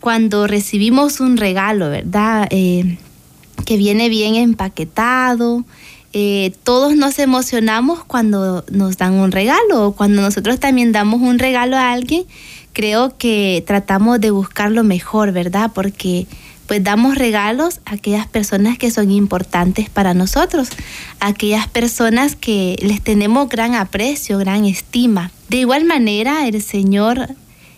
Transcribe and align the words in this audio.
cuando 0.00 0.48
recibimos 0.48 1.20
un 1.20 1.36
regalo, 1.36 1.90
¿verdad? 1.90 2.48
Eh, 2.50 2.98
que 3.64 3.76
viene 3.76 4.08
bien 4.08 4.34
empaquetado. 4.34 5.64
Eh, 6.12 6.52
todos 6.64 6.96
nos 6.96 7.20
emocionamos 7.20 8.02
cuando 8.02 8.64
nos 8.68 8.96
dan 8.96 9.14
un 9.14 9.30
regalo 9.30 9.86
o 9.86 9.92
cuando 9.92 10.20
nosotros 10.22 10.58
también 10.58 10.90
damos 10.90 11.20
un 11.20 11.38
regalo 11.38 11.76
a 11.76 11.92
alguien. 11.92 12.24
Creo 12.72 13.16
que 13.16 13.62
tratamos 13.64 14.20
de 14.20 14.32
buscar 14.32 14.72
lo 14.72 14.82
mejor, 14.82 15.30
¿verdad? 15.30 15.70
Porque 15.72 16.26
pues 16.68 16.84
damos 16.84 17.16
regalos 17.16 17.80
a 17.86 17.94
aquellas 17.94 18.26
personas 18.26 18.76
que 18.76 18.90
son 18.90 19.10
importantes 19.10 19.88
para 19.88 20.12
nosotros, 20.12 20.68
a 21.18 21.28
aquellas 21.28 21.66
personas 21.66 22.36
que 22.36 22.76
les 22.82 23.02
tenemos 23.02 23.48
gran 23.48 23.74
aprecio, 23.74 24.36
gran 24.36 24.66
estima. 24.66 25.32
De 25.48 25.56
igual 25.56 25.86
manera, 25.86 26.46
el 26.46 26.62
Señor 26.62 27.30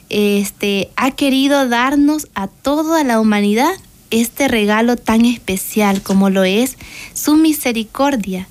este, 0.08 0.90
ha 0.96 1.12
querido 1.12 1.68
darnos 1.68 2.26
a 2.34 2.48
toda 2.48 3.04
la 3.04 3.20
humanidad 3.20 3.70
este 4.10 4.48
regalo 4.48 4.96
tan 4.96 5.24
especial 5.24 6.02
como 6.02 6.28
lo 6.28 6.42
es 6.42 6.76
su 7.14 7.36
misericordia. 7.36 8.48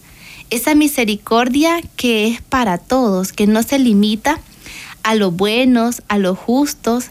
Esa 0.49 0.73
misericordia 0.73 1.81
que 1.97 2.27
es 2.27 2.41
para 2.41 2.77
todos, 2.77 3.33
que 3.33 3.45
no 3.45 3.61
se 3.61 3.77
limita 3.77 4.39
a 5.03 5.15
los 5.15 5.35
buenos, 5.35 6.01
a 6.07 6.17
los 6.17 6.37
justos, 6.37 7.07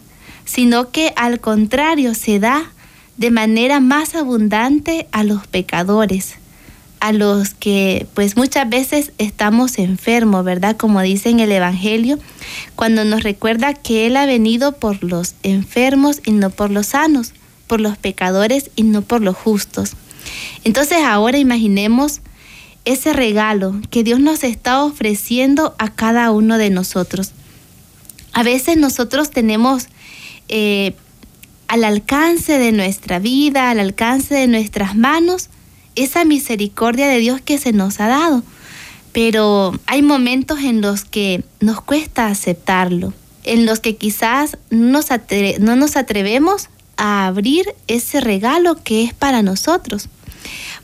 sino 0.47 0.91
que 0.91 1.13
al 1.15 1.41
contrario 1.41 2.15
se 2.15 2.39
da 2.39 2.73
de 3.19 3.31
manera 3.33 3.81
más 3.81 4.15
abundante 4.15 5.09
a 5.13 5.25
los 5.25 5.47
pecadores, 5.47 6.37
a 7.01 7.13
los 7.13 7.51
que 7.51 8.07
pues 8.15 8.37
muchas 8.37 8.69
veces 8.69 9.13
estamos 9.19 9.79
enfermos, 9.79 10.45
¿verdad? 10.45 10.77
Como 10.77 11.01
dice 11.03 11.29
en 11.29 11.41
el 11.41 11.53
Evangelio, 11.53 12.19
cuando 12.77 13.05
nos 13.05 13.25
recuerda 13.25 13.75
que 13.75 14.07
Él 14.07 14.17
ha 14.17 14.25
venido 14.25 14.73
por 14.73 15.03
los 15.03 15.35
enfermos 15.43 16.21
y 16.25 16.31
no 16.31 16.51
por 16.51 16.71
los 16.71 16.89
sanos, 16.89 17.35
por 17.67 17.81
los 17.81 17.99
pecadores 17.99 18.71
y 18.77 18.85
no 18.85 19.03
por 19.03 19.21
los 19.21 19.37
justos. 19.37 19.95
Entonces 20.63 20.99
ahora 21.03 21.39
imaginemos 21.39 22.21
ese 22.85 23.13
regalo 23.13 23.75
que 23.91 24.05
Dios 24.05 24.21
nos 24.21 24.45
está 24.45 24.83
ofreciendo 24.85 25.75
a 25.79 25.91
cada 25.91 26.31
uno 26.31 26.57
de 26.57 26.71
nosotros. 26.71 27.33
A 28.33 28.45
veces 28.45 28.77
nosotros 28.77 29.31
tenemos 29.31 29.89
eh, 30.49 30.95
al 31.69 31.85
alcance 31.85 32.59
de 32.59 32.73
nuestra 32.73 33.19
vida, 33.19 33.71
al 33.71 33.79
alcance 33.79 34.35
de 34.35 34.49
nuestras 34.49 34.97
manos, 34.97 35.51
esa 35.95 36.25
misericordia 36.25 37.07
de 37.09 37.19
Dios 37.19 37.41
que 37.41 37.59
se 37.59 37.73
nos 37.73 38.01
ha 38.01 38.09
dado. 38.09 38.43
Pero 39.13 39.73
hay 39.87 40.03
momentos 40.03 40.61
en 40.61 40.81
los 40.81 41.05
que 41.05 41.45
nos 41.61 41.81
cuesta 41.81 42.27
aceptarlo, 42.27 43.13
en 43.45 43.67
los 43.67 43.81
que 43.81 43.97
quizás 43.97 44.59
no 44.71 45.01
nos 45.01 45.97
atrevemos 45.97 46.69
a 46.97 47.27
abrir 47.27 47.67
ese 47.87 48.21
regalo 48.21 48.83
que 48.83 49.05
es 49.05 49.15
para 49.15 49.43
nosotros. 49.43 50.09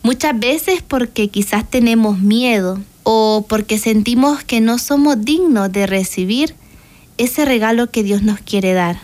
Muchas 0.02 0.38
veces 0.38 0.82
porque 0.82 1.28
quizás 1.28 1.68
tenemos 1.68 2.18
miedo 2.18 2.80
o 3.04 3.46
porque 3.48 3.78
sentimos 3.78 4.44
que 4.44 4.60
no 4.60 4.78
somos 4.78 5.24
dignos 5.24 5.72
de 5.72 5.86
recibir 5.86 6.54
ese 7.16 7.44
regalo 7.44 7.90
que 7.90 8.02
Dios 8.02 8.22
nos 8.22 8.40
quiere 8.40 8.74
dar. 8.74 9.00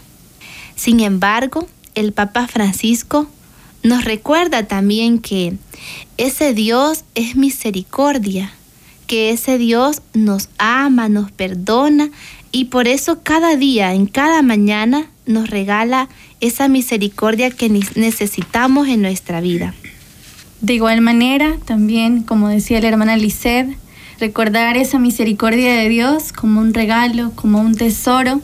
Sin 0.81 1.01
embargo, 1.01 1.69
el 1.95 2.15
Papa 2.15 2.47
Francisco 2.49 3.29
nos 3.83 4.07
recuerda 4.07 4.63
también 4.63 5.19
que 5.19 5.59
ese 6.17 6.55
Dios 6.55 7.05
es 7.15 7.37
misericordia, 7.37 8.51
que 9.07 9.29
ese 9.29 9.59
Dios 9.59 10.01
nos 10.15 10.49
ama, 10.57 11.11
nos 11.11 11.31
perdona 11.33 12.09
y 12.51 12.65
por 12.65 12.89
eso 12.89 13.21
cada 13.23 13.57
día, 13.57 13.93
en 13.93 14.07
cada 14.07 14.41
mañana, 14.41 15.11
nos 15.27 15.51
regala 15.51 16.09
esa 16.41 16.67
misericordia 16.67 17.51
que 17.51 17.69
necesitamos 17.69 18.89
en 18.89 19.03
nuestra 19.03 19.43
vida. 19.43 19.75
De 20.63 20.73
igual 20.73 21.03
manera, 21.03 21.59
también, 21.67 22.23
como 22.23 22.49
decía 22.49 22.81
la 22.81 22.89
hermana 22.89 23.19
Lisset, 23.19 23.69
recordar 24.19 24.79
esa 24.79 24.99
misericordia 24.99 25.75
de 25.75 25.91
Dios 25.91 26.33
como 26.33 26.59
un 26.59 26.73
regalo, 26.73 27.33
como 27.35 27.61
un 27.61 27.75
tesoro, 27.75 28.41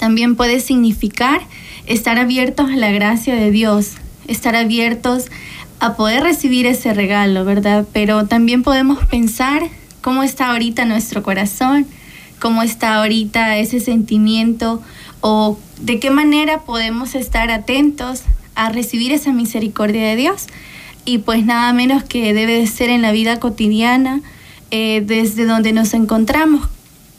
también 0.00 0.34
puede 0.34 0.60
significar 0.60 1.42
estar 1.86 2.18
abiertos 2.18 2.70
a 2.70 2.76
la 2.76 2.90
gracia 2.90 3.34
de 3.34 3.50
Dios, 3.50 3.96
estar 4.26 4.56
abiertos 4.56 5.26
a 5.78 5.94
poder 5.94 6.22
recibir 6.22 6.64
ese 6.64 6.94
regalo, 6.94 7.44
¿verdad? 7.44 7.86
Pero 7.92 8.26
también 8.26 8.62
podemos 8.62 9.04
pensar 9.04 9.62
cómo 10.00 10.22
está 10.22 10.52
ahorita 10.52 10.86
nuestro 10.86 11.22
corazón, 11.22 11.86
cómo 12.38 12.62
está 12.62 12.94
ahorita 12.94 13.58
ese 13.58 13.78
sentimiento 13.78 14.80
o 15.20 15.58
de 15.82 16.00
qué 16.00 16.08
manera 16.10 16.60
podemos 16.60 17.14
estar 17.14 17.50
atentos 17.50 18.22
a 18.54 18.70
recibir 18.70 19.12
esa 19.12 19.32
misericordia 19.32 20.02
de 20.06 20.16
Dios. 20.16 20.46
Y 21.04 21.18
pues 21.18 21.44
nada 21.44 21.74
menos 21.74 22.04
que 22.04 22.32
debe 22.32 22.58
de 22.58 22.66
ser 22.66 22.88
en 22.88 23.02
la 23.02 23.12
vida 23.12 23.38
cotidiana, 23.38 24.22
eh, 24.70 25.02
desde 25.04 25.44
donde 25.44 25.74
nos 25.74 25.92
encontramos 25.92 26.66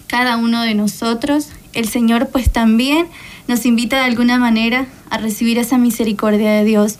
cada 0.08 0.38
uno 0.38 0.63
de 0.63 0.74
nosotros. 0.74 1.50
El 1.73 1.87
Señor 1.87 2.29
pues 2.29 2.49
también 2.49 3.07
nos 3.47 3.65
invita 3.65 3.97
de 3.97 4.05
alguna 4.05 4.37
manera 4.37 4.87
a 5.09 5.17
recibir 5.17 5.57
esa 5.57 5.77
misericordia 5.77 6.51
de 6.51 6.65
Dios. 6.65 6.97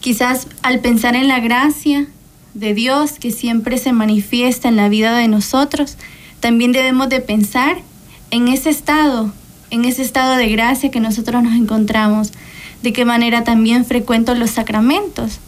Quizás 0.00 0.48
al 0.62 0.80
pensar 0.80 1.16
en 1.16 1.28
la 1.28 1.40
gracia 1.40 2.06
de 2.54 2.74
Dios 2.74 3.12
que 3.18 3.30
siempre 3.30 3.78
se 3.78 3.92
manifiesta 3.92 4.68
en 4.68 4.76
la 4.76 4.88
vida 4.88 5.16
de 5.16 5.28
nosotros, 5.28 5.96
también 6.40 6.72
debemos 6.72 7.08
de 7.08 7.20
pensar 7.20 7.78
en 8.30 8.48
ese 8.48 8.70
estado, 8.70 9.32
en 9.70 9.84
ese 9.84 10.02
estado 10.02 10.36
de 10.36 10.48
gracia 10.48 10.90
que 10.90 11.00
nosotros 11.00 11.42
nos 11.42 11.54
encontramos, 11.54 12.32
de 12.82 12.92
qué 12.92 13.04
manera 13.04 13.44
también 13.44 13.84
frecuento 13.84 14.34
los 14.34 14.50
sacramentos, 14.50 15.40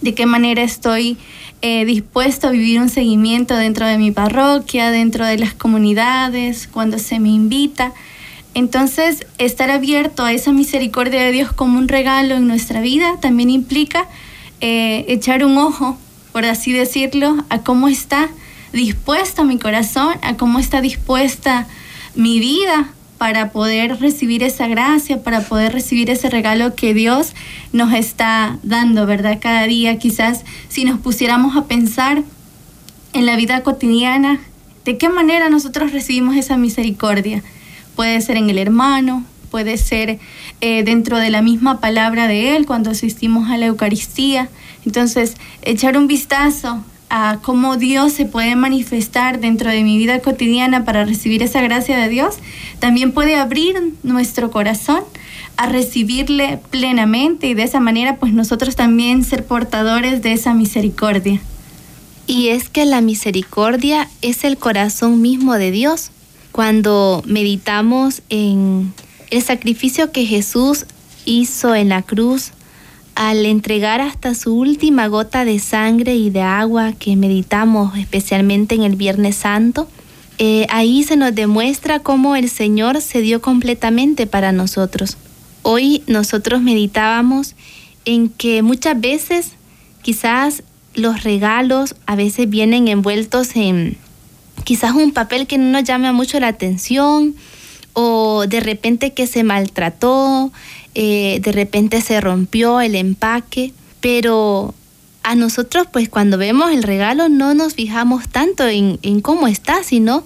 de 0.00 0.14
qué 0.14 0.26
manera 0.26 0.62
estoy 0.62 1.18
eh, 1.60 1.84
dispuesto 1.84 2.48
a 2.48 2.50
vivir 2.50 2.80
un 2.80 2.88
seguimiento 2.88 3.56
dentro 3.56 3.86
de 3.86 3.98
mi 3.98 4.10
parroquia, 4.10 4.90
dentro 4.90 5.26
de 5.26 5.38
las 5.38 5.54
comunidades, 5.54 6.68
cuando 6.68 6.98
se 6.98 7.18
me 7.18 7.30
invita. 7.30 7.92
Entonces, 8.54 9.26
estar 9.38 9.70
abierto 9.70 10.24
a 10.24 10.32
esa 10.32 10.52
misericordia 10.52 11.22
de 11.22 11.32
Dios 11.32 11.52
como 11.52 11.78
un 11.78 11.88
regalo 11.88 12.34
en 12.34 12.46
nuestra 12.46 12.80
vida 12.80 13.18
también 13.20 13.50
implica 13.50 14.06
eh, 14.60 15.04
echar 15.08 15.44
un 15.44 15.58
ojo, 15.58 15.98
por 16.32 16.44
así 16.44 16.72
decirlo, 16.72 17.36
a 17.50 17.60
cómo 17.60 17.88
está 17.88 18.28
dispuesto 18.72 19.44
mi 19.44 19.58
corazón, 19.58 20.14
a 20.22 20.36
cómo 20.36 20.58
está 20.58 20.80
dispuesta 20.80 21.66
mi 22.14 22.40
vida 22.40 22.88
para 23.18 23.50
poder 23.50 24.00
recibir 24.00 24.44
esa 24.44 24.68
gracia, 24.68 25.22
para 25.22 25.40
poder 25.40 25.72
recibir 25.72 26.08
ese 26.08 26.30
regalo 26.30 26.74
que 26.74 26.94
Dios 26.94 27.34
nos 27.72 27.92
está 27.92 28.58
dando, 28.62 29.06
¿verdad? 29.06 29.38
Cada 29.40 29.64
día 29.64 29.98
quizás 29.98 30.44
si 30.68 30.84
nos 30.84 31.00
pusiéramos 31.00 31.56
a 31.56 31.64
pensar 31.64 32.22
en 33.12 33.26
la 33.26 33.36
vida 33.36 33.62
cotidiana, 33.62 34.40
¿de 34.84 34.96
qué 34.96 35.08
manera 35.08 35.50
nosotros 35.50 35.92
recibimos 35.92 36.36
esa 36.36 36.56
misericordia? 36.56 37.42
Puede 37.96 38.20
ser 38.20 38.36
en 38.36 38.48
el 38.50 38.58
hermano, 38.58 39.24
puede 39.50 39.76
ser 39.76 40.20
eh, 40.60 40.84
dentro 40.84 41.18
de 41.18 41.30
la 41.30 41.42
misma 41.42 41.80
palabra 41.80 42.28
de 42.28 42.56
Él 42.56 42.66
cuando 42.66 42.90
asistimos 42.90 43.50
a 43.50 43.56
la 43.56 43.66
Eucaristía. 43.66 44.48
Entonces, 44.86 45.36
echar 45.62 45.98
un 45.98 46.06
vistazo 46.06 46.84
a 47.10 47.38
cómo 47.42 47.76
Dios 47.76 48.12
se 48.12 48.26
puede 48.26 48.56
manifestar 48.56 49.40
dentro 49.40 49.70
de 49.70 49.82
mi 49.82 49.98
vida 49.98 50.20
cotidiana 50.20 50.84
para 50.84 51.04
recibir 51.04 51.42
esa 51.42 51.60
gracia 51.62 51.98
de 51.98 52.08
Dios, 52.08 52.36
también 52.78 53.12
puede 53.12 53.36
abrir 53.36 53.94
nuestro 54.02 54.50
corazón 54.50 55.04
a 55.56 55.66
recibirle 55.66 56.60
plenamente 56.70 57.48
y 57.48 57.54
de 57.54 57.64
esa 57.64 57.80
manera 57.80 58.16
pues 58.16 58.32
nosotros 58.32 58.76
también 58.76 59.24
ser 59.24 59.44
portadores 59.44 60.22
de 60.22 60.32
esa 60.32 60.54
misericordia. 60.54 61.40
Y 62.26 62.48
es 62.48 62.68
que 62.68 62.84
la 62.84 63.00
misericordia 63.00 64.08
es 64.20 64.44
el 64.44 64.58
corazón 64.58 65.22
mismo 65.22 65.54
de 65.54 65.70
Dios. 65.70 66.10
Cuando 66.52 67.22
meditamos 67.26 68.22
en 68.28 68.92
el 69.30 69.42
sacrificio 69.42 70.12
que 70.12 70.26
Jesús 70.26 70.84
hizo 71.24 71.74
en 71.74 71.88
la 71.88 72.02
cruz 72.02 72.52
al 73.18 73.44
entregar 73.46 74.00
hasta 74.00 74.32
su 74.36 74.54
última 74.54 75.08
gota 75.08 75.44
de 75.44 75.58
sangre 75.58 76.14
y 76.14 76.30
de 76.30 76.42
agua 76.42 76.92
que 76.92 77.16
meditamos 77.16 77.98
especialmente 77.98 78.76
en 78.76 78.84
el 78.84 78.94
Viernes 78.94 79.34
Santo, 79.34 79.88
eh, 80.38 80.68
ahí 80.70 81.02
se 81.02 81.16
nos 81.16 81.34
demuestra 81.34 81.98
cómo 81.98 82.36
el 82.36 82.48
Señor 82.48 83.00
se 83.00 83.20
dio 83.20 83.42
completamente 83.42 84.28
para 84.28 84.52
nosotros. 84.52 85.16
Hoy 85.62 86.04
nosotros 86.06 86.62
meditábamos 86.62 87.56
en 88.04 88.28
que 88.28 88.62
muchas 88.62 89.00
veces 89.00 89.50
quizás 90.02 90.62
los 90.94 91.24
regalos 91.24 91.96
a 92.06 92.14
veces 92.14 92.48
vienen 92.48 92.86
envueltos 92.86 93.56
en 93.56 93.96
quizás 94.62 94.92
un 94.92 95.10
papel 95.10 95.48
que 95.48 95.58
no 95.58 95.72
nos 95.72 95.82
llama 95.82 96.12
mucho 96.12 96.38
la 96.38 96.46
atención 96.46 97.34
o 97.94 98.46
de 98.46 98.60
repente 98.60 99.12
que 99.12 99.26
se 99.26 99.42
maltrató, 99.42 100.52
eh, 101.00 101.38
de 101.40 101.52
repente 101.52 102.00
se 102.00 102.20
rompió 102.20 102.80
el 102.80 102.96
empaque, 102.96 103.72
pero 104.00 104.74
a 105.22 105.36
nosotros 105.36 105.86
pues 105.92 106.08
cuando 106.08 106.38
vemos 106.38 106.72
el 106.72 106.82
regalo 106.82 107.28
no 107.28 107.54
nos 107.54 107.74
fijamos 107.74 108.28
tanto 108.28 108.66
en, 108.66 108.98
en, 109.02 109.20
cómo 109.20 109.46
está, 109.46 109.84
sino 109.84 110.24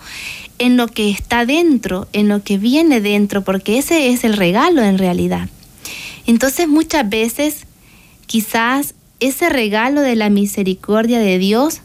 en 0.58 0.78
lo 0.78 0.88
que 0.88 1.10
está 1.10 1.44
dentro, 1.44 2.08
en 2.14 2.28
lo 2.28 2.42
que 2.42 2.56
viene 2.56 3.02
dentro, 3.02 3.44
porque 3.44 3.76
ese 3.76 4.08
es 4.08 4.24
el 4.24 4.34
regalo 4.34 4.82
en 4.82 4.96
realidad. 4.96 5.50
Entonces 6.26 6.69
muchas 6.69 7.06
veces 7.06 7.66
quizás 8.24 8.94
ese 9.20 9.50
regalo 9.50 10.00
de 10.00 10.16
la 10.16 10.30
misericordia 10.30 11.19
de 11.19 11.36
Dios 11.36 11.82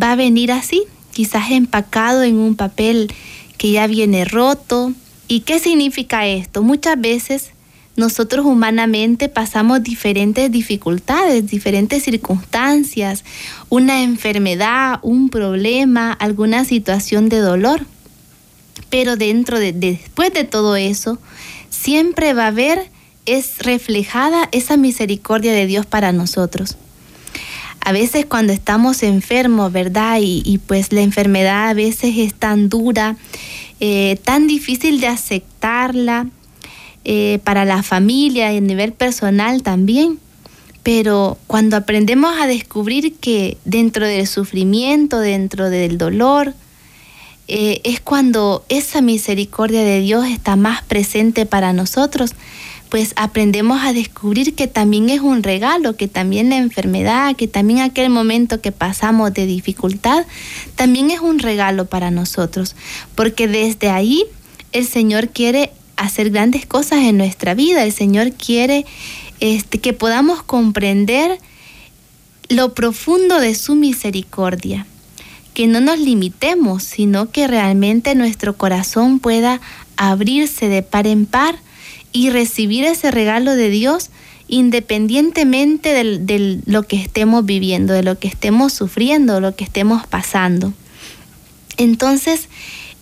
va 0.00 0.10
a 0.10 0.16
venir 0.16 0.50
así, 0.50 0.82
quizás 1.12 1.52
empacado 1.52 2.24
en 2.24 2.38
un 2.38 2.56
papel 2.56 3.14
que 3.58 3.70
ya 3.70 3.86
viene 3.86 4.24
roto. 4.24 4.92
¿Y 5.28 5.42
qué 5.42 5.60
significa 5.60 6.26
esto? 6.26 6.64
Muchas 6.64 7.00
veces 7.00 7.51
nosotros 7.96 8.46
humanamente 8.46 9.28
pasamos 9.28 9.82
diferentes 9.82 10.50
dificultades, 10.50 11.46
diferentes 11.46 12.02
circunstancias, 12.04 13.24
una 13.68 14.02
enfermedad, 14.02 14.98
un 15.02 15.28
problema, 15.28 16.12
alguna 16.12 16.64
situación 16.64 17.28
de 17.28 17.38
dolor. 17.38 17.84
Pero 18.88 19.16
dentro 19.16 19.58
de, 19.58 19.72
después 19.72 20.32
de 20.32 20.44
todo 20.44 20.76
eso, 20.76 21.18
siempre 21.70 22.32
va 22.32 22.44
a 22.44 22.48
haber 22.48 22.90
es 23.26 23.58
reflejada 23.60 24.48
esa 24.52 24.76
misericordia 24.76 25.52
de 25.52 25.66
Dios 25.66 25.86
para 25.86 26.12
nosotros. 26.12 26.76
A 27.84 27.92
veces 27.92 28.26
cuando 28.26 28.52
estamos 28.52 29.02
enfermos, 29.02 29.72
¿verdad? 29.72 30.18
Y, 30.20 30.60
pues 30.66 30.92
la 30.92 31.02
enfermedad 31.02 31.68
a 31.68 31.74
veces 31.74 32.14
es 32.16 32.34
tan 32.34 32.68
dura, 32.68 33.16
eh, 33.80 34.18
tan 34.24 34.46
difícil 34.46 35.00
de 35.00 35.08
aceptarla, 35.08 36.28
eh, 37.04 37.40
para 37.44 37.64
la 37.64 37.82
familia 37.82 38.52
y 38.52 38.58
a 38.58 38.60
nivel 38.60 38.92
personal 38.92 39.62
también. 39.62 40.18
Pero 40.82 41.38
cuando 41.46 41.76
aprendemos 41.76 42.34
a 42.40 42.46
descubrir 42.46 43.14
que 43.14 43.56
dentro 43.64 44.06
del 44.06 44.26
sufrimiento, 44.26 45.20
dentro 45.20 45.70
del 45.70 45.98
dolor, 45.98 46.54
eh, 47.48 47.80
es 47.84 48.00
cuando 48.00 48.64
esa 48.68 49.00
misericordia 49.00 49.82
de 49.82 50.00
Dios 50.00 50.26
está 50.26 50.56
más 50.56 50.82
presente 50.82 51.44
para 51.46 51.72
nosotros, 51.72 52.34
pues 52.88 53.14
aprendemos 53.16 53.80
a 53.82 53.92
descubrir 53.92 54.54
que 54.54 54.66
también 54.66 55.08
es 55.08 55.20
un 55.20 55.42
regalo, 55.42 55.96
que 55.96 56.08
también 56.08 56.50
la 56.50 56.58
enfermedad, 56.58 57.34
que 57.36 57.48
también 57.48 57.80
aquel 57.80 58.10
momento 58.10 58.60
que 58.60 58.70
pasamos 58.70 59.32
de 59.32 59.46
dificultad, 59.46 60.26
también 60.74 61.10
es 61.10 61.20
un 61.20 61.38
regalo 61.38 61.86
para 61.86 62.10
nosotros, 62.10 62.76
porque 63.14 63.48
desde 63.48 63.88
ahí 63.88 64.24
el 64.72 64.86
Señor 64.86 65.30
quiere 65.30 65.72
hacer 66.02 66.30
grandes 66.30 66.66
cosas 66.66 67.00
en 67.00 67.16
nuestra 67.16 67.54
vida. 67.54 67.84
El 67.84 67.92
Señor 67.92 68.32
quiere 68.32 68.84
este, 69.40 69.78
que 69.78 69.92
podamos 69.92 70.42
comprender 70.42 71.38
lo 72.48 72.74
profundo 72.74 73.40
de 73.40 73.54
su 73.54 73.74
misericordia, 73.74 74.86
que 75.54 75.66
no 75.66 75.80
nos 75.80 75.98
limitemos, 75.98 76.82
sino 76.82 77.30
que 77.30 77.46
realmente 77.46 78.14
nuestro 78.14 78.56
corazón 78.56 79.18
pueda 79.18 79.60
abrirse 79.96 80.68
de 80.68 80.82
par 80.82 81.06
en 81.06 81.26
par 81.26 81.56
y 82.12 82.30
recibir 82.30 82.84
ese 82.84 83.10
regalo 83.10 83.54
de 83.54 83.70
Dios 83.70 84.10
independientemente 84.48 85.94
de 85.94 86.60
lo 86.66 86.82
que 86.82 86.96
estemos 86.96 87.46
viviendo, 87.46 87.94
de 87.94 88.02
lo 88.02 88.18
que 88.18 88.28
estemos 88.28 88.72
sufriendo, 88.74 89.40
lo 89.40 89.56
que 89.56 89.64
estemos 89.64 90.06
pasando. 90.06 90.74
Entonces, 91.78 92.48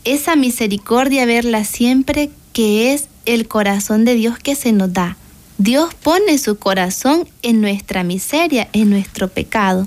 esa 0.04 0.36
misericordia, 0.36 1.26
verla 1.26 1.64
siempre 1.64 2.30
que 2.52 2.92
es 2.92 3.08
el 3.26 3.48
corazón 3.48 4.04
de 4.04 4.14
Dios 4.14 4.38
que 4.38 4.54
se 4.54 4.72
nos 4.72 4.92
da. 4.92 5.16
Dios 5.58 5.94
pone 5.94 6.38
su 6.38 6.58
corazón 6.58 7.28
en 7.42 7.60
nuestra 7.60 8.02
miseria, 8.02 8.68
en 8.72 8.90
nuestro 8.90 9.28
pecado. 9.28 9.86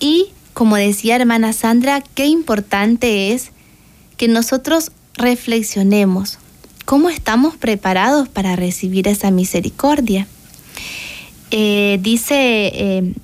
Y 0.00 0.28
como 0.52 0.76
decía 0.76 1.16
hermana 1.16 1.52
Sandra, 1.52 2.02
qué 2.14 2.26
importante 2.26 3.32
es 3.32 3.50
que 4.16 4.28
nosotros 4.28 4.92
reflexionemos 5.14 6.38
cómo 6.84 7.08
estamos 7.08 7.56
preparados 7.56 8.28
para 8.28 8.56
recibir 8.56 9.08
esa 9.08 9.30
misericordia. 9.30 10.26
Eh, 11.50 11.98
dice 12.02 12.34
eh, 12.36 13.14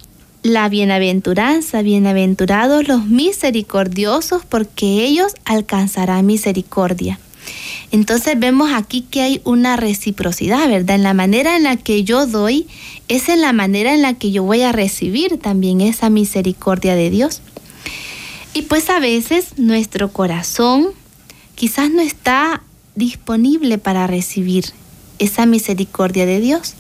la 0.43 0.69
bienaventuranza, 0.69 1.83
bienaventurados 1.83 2.89
los 2.89 3.07
misericordiosos, 3.07 4.45
porque 4.45 5.05
ellos 5.05 5.35
alcanzarán 5.45 6.27
misericordia. 6.27 7.19
Entonces 7.93 8.39
vemos 8.39 8.71
aquí 8.73 9.03
que 9.03 9.23
hay 9.23 9.41
una 9.45 9.77
reciprocidad, 9.77 10.69
¿verdad? 10.69 10.97
En 10.97 11.03
la 11.03 11.15
manera 11.15 11.57
en 11.57 11.65
la 11.65 11.77
que 11.77 12.05
yo 12.05 12.27
doy, 12.27 12.67
es 13.09 13.29
en 13.29 13.41
la 13.41 13.53
manera 13.53 13.95
en 13.95 14.03
la 14.03 14.15
que 14.15 14.31
yo 14.31 14.45
voy 14.45 14.63
a 14.63 14.73
recibir 14.73 15.39
también 15.39 15.81
esa 15.81 16.11
misericordia 16.11 16.95
de 16.95 17.11
Dios. 17.11 17.43
Y 18.55 18.63
pues 18.63 18.91
a 18.91 19.01
veces 19.01 19.59
nuestro 19.59 20.13
corazón 20.13 20.89
quizás 21.55 21.91
no 21.91 22.01
está 22.01 22.63
disponible 22.95 23.79
para 23.79 24.07
recibir 24.07 24.67
esa 25.19 25.47
misericordia 25.47 26.27
de 26.27 26.41
Dios. 26.41 26.75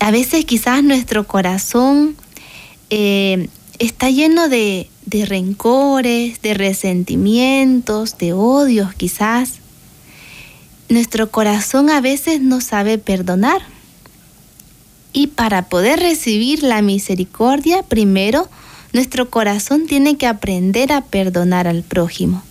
A 0.00 0.10
veces 0.10 0.44
quizás 0.44 0.82
nuestro 0.82 1.26
corazón 1.26 2.16
eh, 2.90 3.48
está 3.78 4.10
lleno 4.10 4.48
de, 4.48 4.88
de 5.12 5.26
rencores, 5.26 6.42
de 6.42 6.54
resentimientos, 6.54 8.18
de 8.18 8.32
odios 8.32 8.94
quizás 8.94 9.62
nuestro 10.92 11.30
corazón 11.30 11.90
a 11.90 12.00
veces 12.00 12.40
no 12.40 12.60
sabe 12.60 12.98
perdonar. 12.98 13.62
Y 15.14 15.28
para 15.28 15.68
poder 15.68 15.98
recibir 15.98 16.62
la 16.62 16.82
misericordia, 16.82 17.82
primero, 17.82 18.48
nuestro 18.92 19.30
corazón 19.30 19.86
tiene 19.86 20.16
que 20.16 20.26
aprender 20.26 20.92
a 20.92 21.02
perdonar 21.02 21.66
al 21.66 21.82
prójimo. 21.82 22.42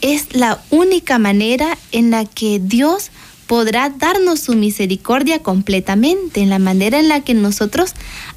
Es 0.00 0.34
la 0.34 0.62
única 0.70 1.18
manera 1.18 1.76
en 1.92 2.10
la 2.10 2.24
que 2.24 2.58
Dios 2.58 3.10
podrá 3.46 3.90
darnos 3.90 4.40
su 4.40 4.54
misericordia 4.54 5.40
completamente, 5.40 6.40
en 6.40 6.48
la 6.48 6.58
manera 6.58 6.98
en 6.98 7.08
la 7.08 7.20
que 7.20 7.34
nosotros 7.34 7.92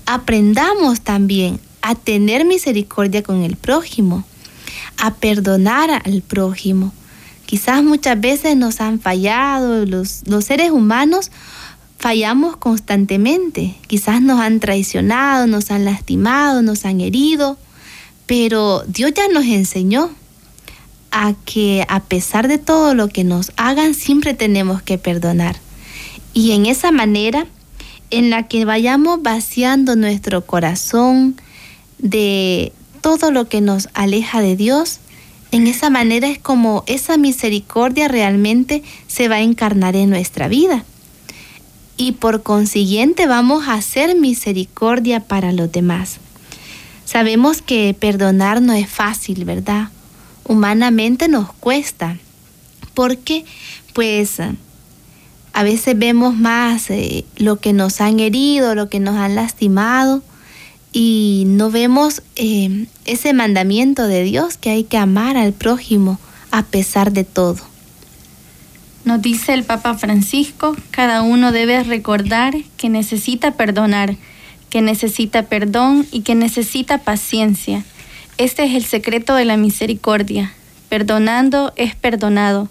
aprendamos 0.06 1.02
también 1.02 1.60
a 1.88 1.94
tener 1.94 2.46
misericordia 2.46 3.22
con 3.22 3.44
el 3.44 3.58
prójimo, 3.58 4.24
a 4.98 5.14
perdonar 5.14 6.02
al 6.04 6.24
prójimo. 6.24 6.92
Quizás 7.46 7.84
muchas 7.84 8.20
veces 8.20 8.58
nos 8.58 8.82
han 8.82 9.00
fallado, 9.00 9.86
los, 9.86 10.24
seres 10.42 10.72
humanos 10.72 11.30
fallamos 12.00 12.58
constantemente, 12.58 13.76
quizás 13.86 14.20
nos 14.20 14.40
han 14.40 14.60
traicionado, 14.60 15.46
nos 15.46 15.70
han 15.70 15.86
lastimado, 15.86 16.64
nos 16.64 16.86
han 16.86 17.02
herido, 17.02 17.56
pero 18.26 18.84
Dios 18.88 19.12
ya 19.16 19.28
nos 19.28 19.46
enseñó 19.46 20.10
a 21.12 21.36
que 21.46 21.86
a 21.88 22.00
pesar 22.00 22.48
de 22.48 22.58
todo 22.58 22.96
lo 22.96 23.10
que 23.10 23.24
nos 23.24 23.52
hagan, 23.58 23.94
siempre 23.94 24.34
tenemos 24.34 24.82
que 24.82 24.98
perdonar. 24.98 25.56
Y 26.34 26.54
en 26.54 26.66
esa 26.66 26.92
manera 26.92 27.46
en 28.10 28.32
la 28.32 28.48
que 28.48 28.66
vayamos 28.66 29.22
vaciando 29.22 29.96
nuestro 29.96 30.48
corazón 30.48 31.36
de 31.98 32.72
todo 33.02 33.32
lo 33.32 33.48
que 33.48 33.62
nos 33.62 33.90
aleja 33.94 34.42
de 34.42 34.56
Dios, 34.56 35.00
en 35.52 35.68
esa 35.68 35.90
manera 35.90 36.28
es 36.28 36.40
como 36.40 36.84
esa 36.88 37.18
misericordia 37.18 38.08
realmente 38.08 38.84
se 39.08 39.28
va 39.28 39.36
a 39.36 39.42
encarnar 39.42 39.96
en 39.96 40.10
nuestra 40.10 40.48
vida. 40.48 40.84
Y 41.98 42.14
por 42.14 42.44
consiguiente 42.44 43.26
vamos 43.26 43.68
a 43.68 43.76
hacer 43.76 44.16
misericordia 44.18 45.22
para 45.22 45.54
los 45.54 45.72
demás. 45.72 46.18
Sabemos 47.06 47.62
que 47.62 47.96
perdonar 47.98 48.62
no 48.62 48.74
es 48.74 48.90
fácil, 48.90 49.46
¿verdad? 49.46 49.90
Humanamente 50.44 51.28
nos 51.30 51.54
cuesta, 51.54 52.18
porque 52.94 53.46
pues 53.94 54.40
a 55.54 55.64
veces 55.64 55.98
vemos 55.98 56.36
más 56.36 56.90
eh, 56.90 57.24
lo 57.38 57.62
que 57.62 57.72
nos 57.72 58.02
han 58.02 58.20
herido, 58.20 58.76
lo 58.76 58.90
que 58.90 59.00
nos 59.00 59.16
han 59.16 59.36
lastimado, 59.36 60.22
y 60.98 61.44
no 61.46 61.72
vemos 61.72 62.22
eh, 62.38 62.86
ese 63.04 63.34
mandamiento 63.34 64.08
de 64.08 64.24
Dios 64.24 64.56
que 64.56 64.70
hay 64.70 64.86
que 64.86 64.96
amar 64.96 65.36
al 65.36 65.52
prójimo 65.52 66.22
a 66.52 66.64
pesar 66.64 67.12
de 67.12 67.26
todo. 67.26 67.58
Nos 69.04 69.22
dice 69.22 69.54
el 69.54 69.66
Papa 69.66 69.96
Francisco, 69.96 70.74
cada 70.92 71.22
uno 71.22 71.52
debe 71.52 71.84
recordar 71.84 72.56
que 72.78 72.88
necesita 72.88 73.52
perdonar, 73.52 74.16
que 74.70 74.82
necesita 74.82 75.44
perdón 75.44 76.08
y 76.14 76.22
que 76.22 76.34
necesita 76.34 77.00
paciencia. 77.00 77.84
Este 78.38 78.64
es 78.64 78.74
el 78.74 78.86
secreto 78.86 79.36
de 79.36 79.44
la 79.44 79.58
misericordia. 79.58 80.54
Perdonando 80.88 81.74
es 81.76 81.94
perdonado. 81.96 82.70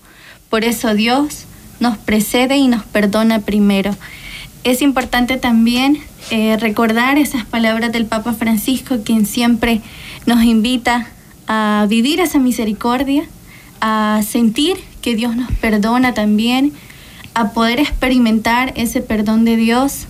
Por 0.49 0.65
eso 0.65 0.95
Dios 0.95 1.45
nos 1.79 1.99
precede 1.99 2.57
y 2.57 2.69
nos 2.69 2.85
perdona 2.85 3.41
primero. 3.41 3.95
Es 4.63 4.81
importante 4.81 5.37
también 5.37 6.03
eh, 6.31 6.57
recordar 6.59 7.19
esas 7.19 7.45
palabras 7.45 7.93
del 7.93 8.07
Papa 8.07 8.33
Francisco, 8.33 8.99
quien 9.05 9.27
siempre 9.27 9.81
nos 10.27 10.43
invita 10.45 11.07
a 11.47 11.87
vivir 11.89 12.21
esa 12.21 12.39
misericordia, 12.39 13.25
a 13.81 14.23
sentir 14.27 14.77
que 15.03 15.15
Dios 15.15 15.37
nos 15.37 15.51
perdona 15.53 16.15
también, 16.15 16.73
a 17.35 17.51
poder 17.51 17.81
experimentar 17.81 18.73
ese 18.77 19.01
perdón 19.03 19.45
de 19.45 19.57
Dios. 19.57 20.07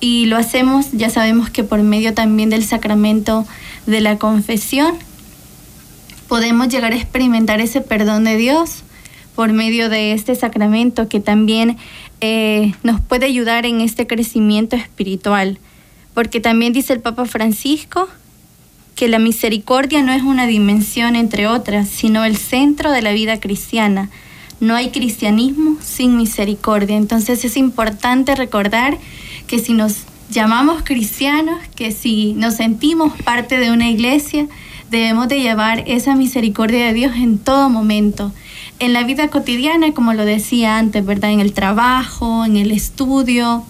Y 0.00 0.26
lo 0.26 0.36
hacemos, 0.36 0.92
ya 0.92 1.10
sabemos 1.10 1.50
que 1.50 1.64
por 1.64 1.82
medio 1.82 2.14
también 2.14 2.50
del 2.50 2.64
sacramento 2.64 3.46
de 3.86 4.00
la 4.00 4.16
confesión, 4.16 4.94
podemos 6.28 6.68
llegar 6.68 6.92
a 6.92 6.96
experimentar 6.96 7.60
ese 7.60 7.80
perdón 7.80 8.24
de 8.24 8.36
Dios 8.36 8.84
por 9.34 9.52
medio 9.52 9.88
de 9.88 10.12
este 10.12 10.34
sacramento 10.34 11.08
que 11.08 11.20
también 11.20 11.76
eh, 12.20 12.72
nos 12.82 13.00
puede 13.00 13.26
ayudar 13.26 13.66
en 13.66 13.80
este 13.80 14.06
crecimiento 14.06 14.76
espiritual. 14.76 15.58
Porque 16.14 16.40
también 16.40 16.72
dice 16.72 16.92
el 16.92 17.00
Papa 17.00 17.26
Francisco 17.26 18.08
que 18.94 19.08
la 19.08 19.20
misericordia 19.20 20.02
no 20.02 20.12
es 20.12 20.22
una 20.22 20.46
dimensión 20.46 21.14
entre 21.14 21.46
otras, 21.46 21.88
sino 21.88 22.24
el 22.24 22.36
centro 22.36 22.90
de 22.90 23.02
la 23.02 23.12
vida 23.12 23.38
cristiana. 23.38 24.10
No 24.58 24.74
hay 24.74 24.90
cristianismo 24.90 25.76
sin 25.80 26.16
misericordia. 26.16 26.96
Entonces 26.96 27.44
es 27.44 27.56
importante 27.56 28.34
recordar 28.34 28.98
que 29.46 29.60
si 29.60 29.72
nos 29.72 29.98
llamamos 30.30 30.82
cristianos, 30.82 31.60
que 31.76 31.92
si 31.92 32.32
nos 32.32 32.56
sentimos 32.56 33.12
parte 33.22 33.58
de 33.58 33.70
una 33.70 33.88
iglesia, 33.88 34.48
debemos 34.90 35.28
de 35.28 35.40
llevar 35.40 35.84
esa 35.86 36.16
misericordia 36.16 36.86
de 36.86 36.94
Dios 36.94 37.12
en 37.16 37.38
todo 37.38 37.70
momento 37.70 38.32
en 38.78 38.92
la 38.92 39.04
vida 39.04 39.28
cotidiana, 39.28 39.92
como 39.92 40.12
lo 40.14 40.24
decía 40.24 40.78
antes, 40.78 41.04
¿verdad? 41.04 41.32
En 41.32 41.40
el 41.40 41.52
trabajo, 41.52 42.44
en 42.44 42.56
el 42.56 42.70
estudio, 42.70 43.64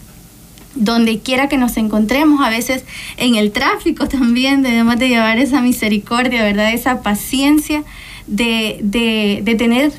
donde 0.74 1.20
quiera 1.20 1.48
que 1.48 1.56
nos 1.56 1.76
encontremos, 1.76 2.44
a 2.44 2.50
veces 2.50 2.84
en 3.16 3.36
el 3.36 3.52
tráfico 3.52 4.06
también 4.08 4.62
debemos 4.62 4.98
de 4.98 5.08
llevar 5.08 5.38
esa 5.38 5.60
misericordia, 5.60 6.42
¿verdad? 6.42 6.72
Esa 6.72 7.02
paciencia 7.02 7.84
de, 8.26 8.78
de, 8.82 9.40
de 9.42 9.54
tener 9.54 9.92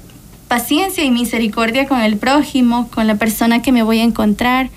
paciencia 0.47 1.03
y 1.03 1.11
misericordia 1.11 1.87
con 1.87 2.01
el 2.01 2.17
prójimo, 2.17 2.89
con 2.89 3.07
la 3.07 3.15
persona 3.15 3.61
que 3.61 3.71
me 3.71 3.83
voy 3.83 3.99
a 3.99 4.03
encontrar 4.03 4.69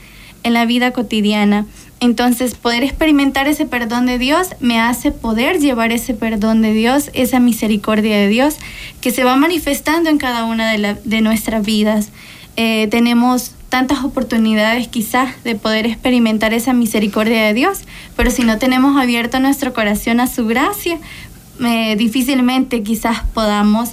en 0.42 0.54
la 0.54 0.66
vida 0.66 0.92
cotidiana. 0.92 1.66
Entonces, 2.02 2.56
poder 2.56 2.82
experimentar 2.82 3.46
ese 3.46 3.64
perdón 3.64 4.06
de 4.06 4.18
Dios 4.18 4.56
me 4.58 4.80
hace 4.80 5.12
poder 5.12 5.60
llevar 5.60 5.92
ese 5.92 6.14
perdón 6.14 6.60
de 6.60 6.72
Dios, 6.72 7.10
esa 7.14 7.38
misericordia 7.38 8.16
de 8.16 8.26
Dios 8.26 8.56
que 9.00 9.12
se 9.12 9.22
va 9.22 9.36
manifestando 9.36 10.10
en 10.10 10.18
cada 10.18 10.44
una 10.44 10.72
de, 10.72 11.20
nuestras 11.20 11.64
vidas. 11.64 12.08
Eh, 12.56 12.88
tenemos 12.90 13.52
tantas 13.68 14.02
oportunidades 14.02 14.88
quizás 14.88 15.44
de 15.44 15.54
poder 15.54 15.86
experimentar 15.86 16.52
esa 16.54 16.72
misericordia 16.72 17.44
de 17.44 17.54
Dios, 17.54 17.82
pero 18.16 18.32
si 18.32 18.42
no 18.42 18.58
tenemos 18.58 19.00
abierto 19.00 19.38
nuestro 19.38 19.72
corazón 19.72 20.18
a 20.18 20.26
su 20.26 20.44
gracia, 20.48 20.98
eh, 21.64 21.94
difícilmente 21.94 22.82
quizás 22.82 23.20
podamos 23.32 23.90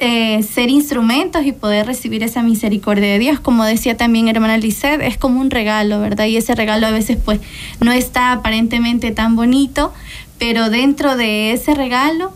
eh, 0.00 0.42
ser 0.42 0.70
instrumentos 0.70 1.44
y 1.44 1.52
poder 1.52 1.86
recibir 1.86 2.22
esa 2.22 2.42
misericordia 2.42 3.06
de 3.06 3.18
Dios. 3.18 3.38
Como 3.38 3.64
decía 3.64 3.96
también 3.96 4.28
hermana 4.28 4.56
Lisset, 4.56 5.02
es 5.02 5.18
como 5.18 5.40
un 5.40 5.50
regalo, 5.50 6.00
¿verdad? 6.00 6.24
Y 6.24 6.36
ese 6.38 6.54
regalo 6.54 6.86
a 6.86 6.90
veces 6.90 7.18
pues 7.22 7.38
no 7.80 7.92
está 7.92 8.32
aparentemente 8.32 9.10
tan 9.10 9.36
bonito, 9.36 9.92
pero 10.38 10.70
dentro 10.70 11.16
de 11.16 11.52
ese 11.52 11.74
regalo 11.74 12.32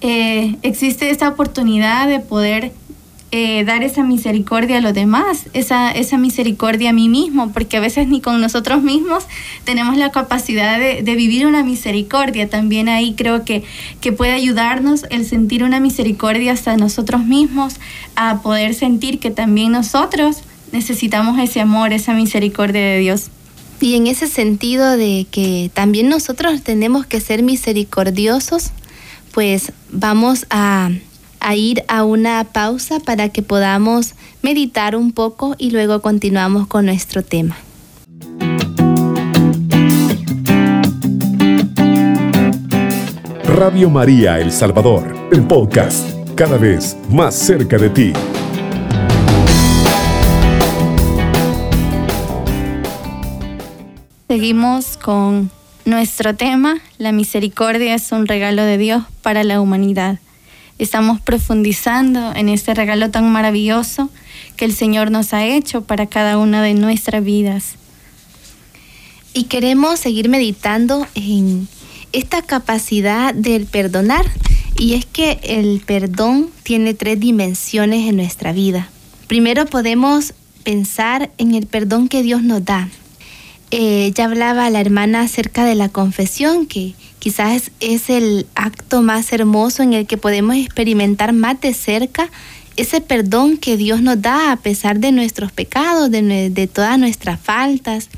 eh, 0.00 0.56
existe 0.62 1.10
esa 1.10 1.28
oportunidad 1.28 2.08
de 2.08 2.20
poder 2.20 2.72
eh, 3.30 3.64
dar 3.64 3.82
esa 3.82 4.04
misericordia 4.04 4.78
a 4.78 4.80
los 4.80 4.94
demás, 4.94 5.46
esa, 5.52 5.90
esa 5.90 6.16
misericordia 6.16 6.90
a 6.90 6.92
mí 6.94 7.10
mismo, 7.10 7.52
porque 7.52 7.76
a 7.76 7.80
veces 7.80 8.08
ni 8.08 8.22
con 8.22 8.40
nosotros 8.40 8.82
mismos 8.82 9.24
tenemos 9.64 9.98
la 9.98 10.10
capacidad 10.10 10.78
de, 10.78 11.02
vivir 11.02 11.46
una 11.46 11.62
misericordia. 11.62 12.48
También 12.48 12.88
ahí 12.88 13.14
creo 13.14 13.44
que, 13.44 13.64
que 14.00 14.12
puede 14.12 14.32
ayudarnos 14.32 15.04
el 15.10 15.26
sentir 15.26 15.62
una 15.62 15.78
misericordia 15.78 16.52
hasta 16.52 16.78
nosotros 16.78 17.22
mismos, 17.24 17.74
a 18.16 18.40
poder 18.40 18.72
sentir 18.74 19.18
que 19.18 19.30
también 19.30 19.72
nosotros 19.72 20.38
necesitamos 20.72 21.38
ese 21.38 21.60
amor, 21.60 21.92
esa 21.92 22.14
misericordia 22.14 22.80
de 22.80 22.98
Dios. 22.98 23.30
Y 23.80 23.94
en 23.96 24.06
ese 24.06 24.26
sentido 24.26 24.96
de 24.96 25.26
que 25.30 25.70
también 25.74 26.08
nosotros 26.08 26.62
tenemos 26.62 27.04
que 27.04 27.20
ser 27.20 27.42
misericordiosos, 27.42 28.70
pues 29.32 29.72
vamos 29.90 30.46
a 30.48 30.90
a 31.48 31.56
ir 31.56 31.82
a 31.88 32.04
una 32.04 32.44
pausa 32.44 33.00
para 33.00 33.30
que 33.30 33.40
podamos 33.40 34.12
meditar 34.42 34.94
un 34.94 35.12
poco 35.12 35.54
y 35.56 35.70
luego 35.70 36.02
continuamos 36.02 36.66
con 36.66 36.84
nuestro 36.84 37.24
tema. 37.24 37.56
Radio 43.44 43.88
María 43.88 44.38
El 44.40 44.52
Salvador, 44.52 45.16
el 45.32 45.42
podcast, 45.46 46.10
cada 46.34 46.58
vez 46.58 46.98
más 47.08 47.34
cerca 47.34 47.78
de 47.78 47.88
ti. 47.88 48.12
Seguimos 54.28 54.98
con 54.98 55.50
nuestro 55.86 56.36
tema, 56.36 56.82
la 56.98 57.12
misericordia 57.12 57.94
es 57.94 58.12
un 58.12 58.26
regalo 58.26 58.64
de 58.64 58.76
Dios 58.76 59.04
para 59.22 59.44
la 59.44 59.62
humanidad 59.62 60.18
estamos 60.78 61.20
profundizando 61.20 62.32
en 62.34 62.48
este 62.48 62.74
regalo 62.74 63.10
tan 63.10 63.30
maravilloso 63.30 64.10
que 64.56 64.64
el 64.64 64.74
Señor 64.74 65.10
nos 65.10 65.32
ha 65.34 65.44
hecho 65.44 65.82
para 65.82 66.06
cada 66.06 66.38
una 66.38 66.62
de 66.62 66.74
nuestras 66.74 67.24
vidas. 67.24 67.74
Y 69.34 69.44
queremos 69.44 70.00
seguir 70.00 70.28
meditando 70.28 71.06
en 71.14 71.68
esta 72.12 72.42
capacidad 72.42 73.34
del 73.34 73.66
perdonar. 73.66 74.24
Y 74.78 74.94
es 74.94 75.06
que 75.06 75.40
el 75.42 75.80
perdón 75.84 76.50
tiene 76.62 76.94
tres 76.94 77.18
dimensiones 77.18 78.08
en 78.08 78.16
nuestra 78.16 78.52
vida. 78.52 78.88
Primero 79.26 79.66
podemos 79.66 80.34
pensar 80.62 81.30
en 81.38 81.54
el 81.54 81.66
perdón 81.66 82.08
que 82.08 82.22
Dios 82.22 82.42
nos 82.42 82.64
da. 82.64 82.88
Eh, 83.70 84.12
ya 84.14 84.24
hablaba 84.24 84.70
la 84.70 84.80
hermana 84.80 85.22
acerca 85.22 85.64
de 85.64 85.74
la 85.74 85.88
confesión, 85.88 86.66
que 86.66 86.94
quizás 87.18 87.70
es 87.80 88.10
el 88.10 88.46
acto 88.54 89.02
más 89.02 89.32
hermoso 89.32 89.82
en 89.82 89.92
el 89.92 90.06
que 90.06 90.16
podemos 90.16 90.56
experimentar 90.56 91.32
más 91.32 91.60
de 91.60 91.74
cerca 91.74 92.30
ese 92.78 93.00
perdón 93.00 93.56
que 93.56 93.76
Dios 93.76 94.02
nos 94.02 94.22
da 94.22 94.52
a 94.52 94.56
pesar 94.56 95.00
de 95.00 95.10
nuestros 95.10 95.50
pecados, 95.50 96.12
de, 96.12 96.70
todas 96.72 96.96
nuestras 96.96 97.40
faltas, 97.40 98.08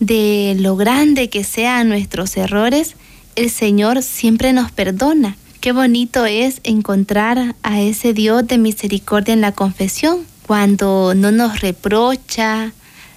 de 0.00 0.56
lo 0.58 0.74
grande 0.74 1.30
que 1.30 1.44
sean 1.44 1.88
nuestros 1.88 2.36
errores, 2.36 2.96
el 3.36 3.48
Señor 3.48 4.02
siempre 4.02 4.52
nos 4.52 4.72
perdona. 4.72 5.36
Qué 5.60 5.70
bonito 5.70 6.26
es 6.26 6.60
encontrar 6.64 7.54
a 7.62 7.80
ese 7.80 8.12
Dios 8.12 8.44
de 8.48 8.58
misericordia 8.58 9.34
en 9.34 9.40
la 9.40 9.52
confesión, 9.52 10.26
cuando 10.48 11.14
no 11.14 11.30
nos 11.30 11.60
reprocha, 11.60 12.72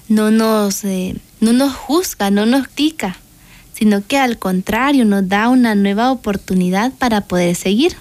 no 0.07 0.29
nos, 0.29 0.83
eh, 0.83 1.15
no 1.39 1.51
nos 1.51 1.73
juzga, 1.73 2.29
no 2.29 2.45
nos 2.45 2.67
critica, 2.67 3.17
sino 3.79 4.05
que 4.05 4.17
al 4.17 4.37
contrario 4.37 5.05
nos 5.05 5.29
da 5.29 5.47
una 5.47 5.73
nueva 5.73 6.11
oportunidad 6.11 6.91
para 6.91 7.21
poder 7.21 7.55
seguir. 7.55 7.95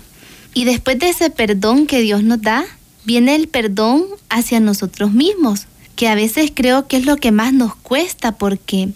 Y 0.52 0.64
después 0.64 0.98
de 0.98 1.10
ese 1.10 1.30
perdón 1.30 1.86
que 1.86 2.00
Dios 2.00 2.24
nos 2.24 2.42
da, 2.42 2.64
viene 3.04 3.36
el 3.36 3.46
perdón 3.46 4.04
hacia 4.28 4.58
nosotros 4.58 5.12
mismos, 5.12 5.68
que 5.94 6.08
a 6.08 6.16
veces 6.16 6.50
creo 6.52 6.88
que 6.88 6.96
es 6.96 7.06
lo 7.06 7.16
que 7.16 7.30
más 7.30 7.52
nos 7.52 7.76
cuesta 7.76 8.32
porque 8.32 8.88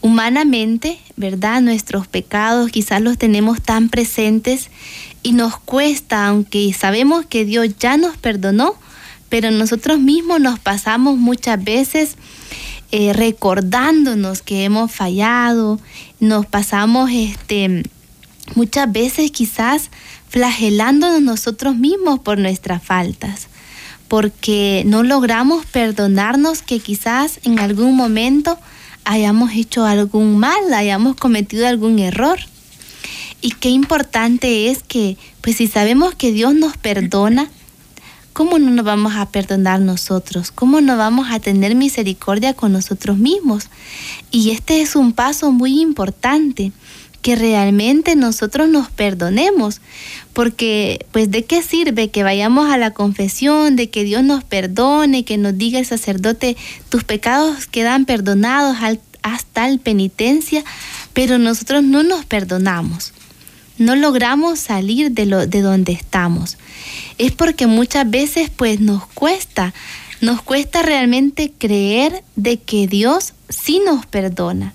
humanamente, 0.00 1.00
¿verdad? 1.16 1.60
Nuestros 1.60 2.06
pecados 2.06 2.70
quizás 2.70 3.02
los 3.02 3.18
tenemos 3.18 3.60
tan 3.60 3.88
presentes 3.88 4.70
y 5.24 5.32
nos 5.32 5.58
cuesta, 5.58 6.28
aunque 6.28 6.72
sabemos 6.72 7.26
que 7.26 7.44
Dios 7.44 7.66
ya 7.80 7.96
nos 7.96 8.16
perdonó, 8.16 8.76
pero 9.28 9.50
nosotros 9.50 9.98
mismos 9.98 10.40
nos 10.40 10.60
pasamos 10.60 11.18
muchas 11.18 11.62
veces 11.64 12.16
eh, 12.94 13.14
recordándonos 13.14 14.42
que 14.42 14.64
hemos 14.64 14.92
fallado, 14.92 15.80
nos 16.22 16.46
pasamos 16.46 17.10
este, 17.10 17.82
muchas 18.54 18.90
veces 18.92 19.32
quizás 19.32 19.90
flagelándonos 20.28 21.20
nosotros 21.20 21.74
mismos 21.74 22.20
por 22.20 22.38
nuestras 22.38 22.80
faltas, 22.80 23.48
porque 24.06 24.84
no 24.86 25.02
logramos 25.02 25.66
perdonarnos 25.66 26.62
que 26.62 26.78
quizás 26.78 27.40
en 27.42 27.58
algún 27.58 27.96
momento 27.96 28.56
hayamos 29.04 29.50
hecho 29.54 29.84
algún 29.84 30.38
mal, 30.38 30.72
hayamos 30.72 31.16
cometido 31.16 31.66
algún 31.66 31.98
error. 31.98 32.38
Y 33.40 33.50
qué 33.50 33.70
importante 33.70 34.70
es 34.70 34.84
que, 34.84 35.16
pues 35.40 35.56
si 35.56 35.66
sabemos 35.66 36.14
que 36.14 36.30
Dios 36.30 36.54
nos 36.54 36.76
perdona, 36.76 37.50
¿cómo 38.32 38.58
no 38.58 38.70
nos 38.70 38.84
vamos 38.84 39.14
a 39.16 39.26
perdonar 39.26 39.80
nosotros? 39.80 40.50
¿Cómo 40.50 40.80
no 40.80 40.96
vamos 40.96 41.28
a 41.30 41.40
tener 41.40 41.74
misericordia 41.74 42.54
con 42.54 42.72
nosotros 42.72 43.18
mismos? 43.18 43.68
Y 44.30 44.50
este 44.50 44.80
es 44.80 44.96
un 44.96 45.12
paso 45.12 45.52
muy 45.52 45.80
importante, 45.80 46.72
que 47.22 47.36
realmente 47.36 48.16
nosotros 48.16 48.68
nos 48.68 48.90
perdonemos, 48.90 49.80
porque 50.32 51.06
pues 51.12 51.30
de 51.30 51.44
qué 51.44 51.62
sirve 51.62 52.10
que 52.10 52.24
vayamos 52.24 52.70
a 52.70 52.78
la 52.78 52.90
confesión, 52.90 53.76
de 53.76 53.90
que 53.90 54.02
Dios 54.02 54.24
nos 54.24 54.42
perdone, 54.42 55.24
que 55.24 55.38
nos 55.38 55.56
diga 55.56 55.78
el 55.78 55.86
sacerdote, 55.86 56.56
tus 56.88 57.04
pecados 57.04 57.66
quedan 57.66 58.06
perdonados 58.06 58.76
hasta 59.22 59.68
el 59.68 59.78
penitencia, 59.78 60.64
pero 61.12 61.38
nosotros 61.38 61.84
no 61.84 62.02
nos 62.02 62.24
perdonamos 62.24 63.12
no 63.78 63.96
logramos 63.96 64.58
salir 64.58 65.12
de, 65.12 65.26
lo, 65.26 65.46
de 65.46 65.62
donde 65.62 65.92
estamos. 65.92 66.58
Es 67.18 67.32
porque 67.32 67.66
muchas 67.66 68.08
veces 68.10 68.50
pues 68.50 68.80
nos 68.80 69.06
cuesta, 69.06 69.74
nos 70.20 70.42
cuesta 70.42 70.82
realmente 70.82 71.52
creer 71.56 72.24
de 72.36 72.58
que 72.58 72.86
Dios 72.86 73.34
sí 73.48 73.80
nos 73.84 74.06
perdona, 74.06 74.72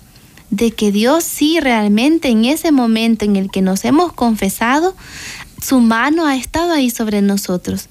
de 0.50 0.70
que 0.70 0.92
Dios 0.92 1.24
sí 1.24 1.60
realmente 1.60 2.28
en 2.28 2.44
ese 2.44 2.72
momento 2.72 3.24
en 3.24 3.36
el 3.36 3.50
que 3.50 3.62
nos 3.62 3.84
hemos 3.84 4.12
confesado, 4.12 4.94
su 5.62 5.80
mano 5.80 6.26
ha 6.26 6.36
estado 6.36 6.72
ahí 6.72 6.90
sobre 6.90 7.22
nosotros 7.22 7.88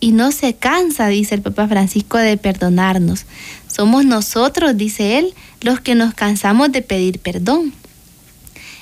y 0.00 0.12
no 0.12 0.32
se 0.32 0.54
cansa, 0.54 1.08
dice 1.08 1.34
el 1.34 1.42
Papa 1.42 1.68
Francisco, 1.68 2.16
de 2.16 2.38
perdonarnos. 2.38 3.26
Somos 3.68 4.06
nosotros, 4.06 4.76
dice 4.76 5.18
él, 5.18 5.34
los 5.60 5.80
que 5.80 5.94
nos 5.94 6.14
cansamos 6.14 6.72
de 6.72 6.82
pedir 6.82 7.18
perdón. 7.20 7.74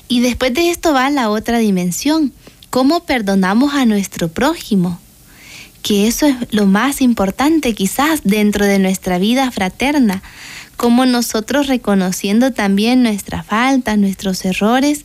Y 0.08 0.20
después 0.20 0.54
de 0.54 0.70
esto 0.70 0.94
va 0.94 1.10
la 1.10 1.28
otra 1.28 1.58
dimensión, 1.58 2.32
cómo 2.70 3.04
perdonamos 3.04 3.74
a 3.74 3.84
nuestro 3.84 4.28
prójimo, 4.28 4.98
que 5.82 6.08
eso 6.08 6.26
es 6.26 6.34
lo 6.50 6.66
más 6.66 7.00
importante 7.00 7.74
quizás 7.74 8.22
dentro 8.24 8.64
de 8.64 8.78
nuestra 8.78 9.18
vida 9.18 9.50
fraterna, 9.50 10.22
cómo 10.76 11.04
nosotros 11.06 11.66
reconociendo 11.66 12.52
también 12.52 13.02
nuestras 13.02 13.44
faltas, 13.44 13.98
nuestros 13.98 14.44
errores, 14.44 15.04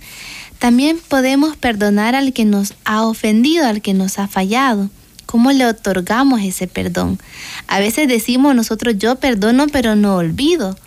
también 0.60 0.98
podemos 1.05 1.57
perdonar 1.57 2.15
al 2.15 2.31
que 2.31 2.45
nos 2.45 2.74
ha 2.86 3.03
ofendido, 3.03 3.67
al 3.67 3.81
que 3.81 3.93
nos 3.93 4.19
ha 4.19 4.29
fallado. 4.29 4.89
¿Cómo 5.25 5.51
le 5.51 5.65
otorgamos 5.65 6.41
ese 6.41 6.67
perdón? 6.67 7.19
A 7.67 7.79
veces 7.79 8.07
decimos 8.07 8.55
nosotros 8.55 8.98
yo 8.98 9.15
perdono 9.15 9.67
pero 9.67 9.95
no 9.95 10.15
olvido. 10.15 10.77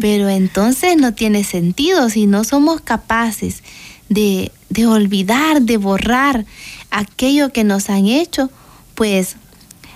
Pero 0.00 0.28
entonces 0.28 0.96
no 0.96 1.14
tiene 1.14 1.44
sentido 1.44 2.08
si 2.10 2.26
no 2.26 2.44
somos 2.44 2.80
capaces 2.80 3.62
de, 4.08 4.52
de 4.70 4.86
olvidar, 4.86 5.62
de 5.62 5.76
borrar 5.76 6.46
aquello 6.90 7.52
que 7.52 7.64
nos 7.64 7.90
han 7.90 8.06
hecho, 8.06 8.50
pues 8.94 9.36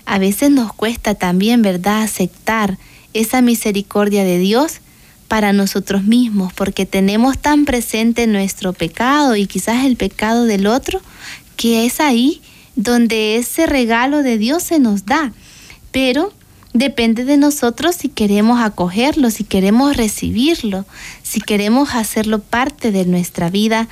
a 0.05 0.19
veces 0.19 0.51
nos 0.51 0.73
cuesta 0.73 1.15
también, 1.15 1.63
¿verdad?, 1.63 2.03
aceptar 2.03 2.79
esa 3.15 3.43
misericordia 3.43 4.25
de 4.25 4.39
Dios 4.39 4.81
para 5.29 5.53
nosotros 5.53 6.05
mismos, 6.05 6.53
porque 6.53 6.85
tenemos 6.85 7.39
tan 7.39 7.65
presente 7.65 8.27
nuestro 8.27 8.73
pecado 8.73 9.37
y 9.37 9.47
quizás 9.47 9.87
el 9.87 9.97
pecado 9.97 10.45
del 10.45 10.67
otro, 10.67 11.01
que 11.57 11.87
es 11.87 12.01
ahí 12.01 12.43
donde 12.77 13.37
ese 13.37 13.67
regalo 13.67 14.23
de 14.23 14.39
Dios 14.39 14.63
se 14.63 14.79
nos 14.79 15.07
da. 15.07 15.33
Pero 15.91 16.33
Depende 16.75 17.25
de 17.25 17.37
nosotros 17.37 17.97
si 17.97 18.09
queremos 18.09 18.61
acogerlo, 18.61 19.31
si 19.31 19.45
queremos 19.45 19.95
recibirlo, 19.95 20.87
si 21.23 21.41
queremos 21.41 21.95
hacerlo 21.95 22.41
parte 22.41 22.93
de 22.93 23.05
nuestra 23.05 23.51
vida, 23.51 23.89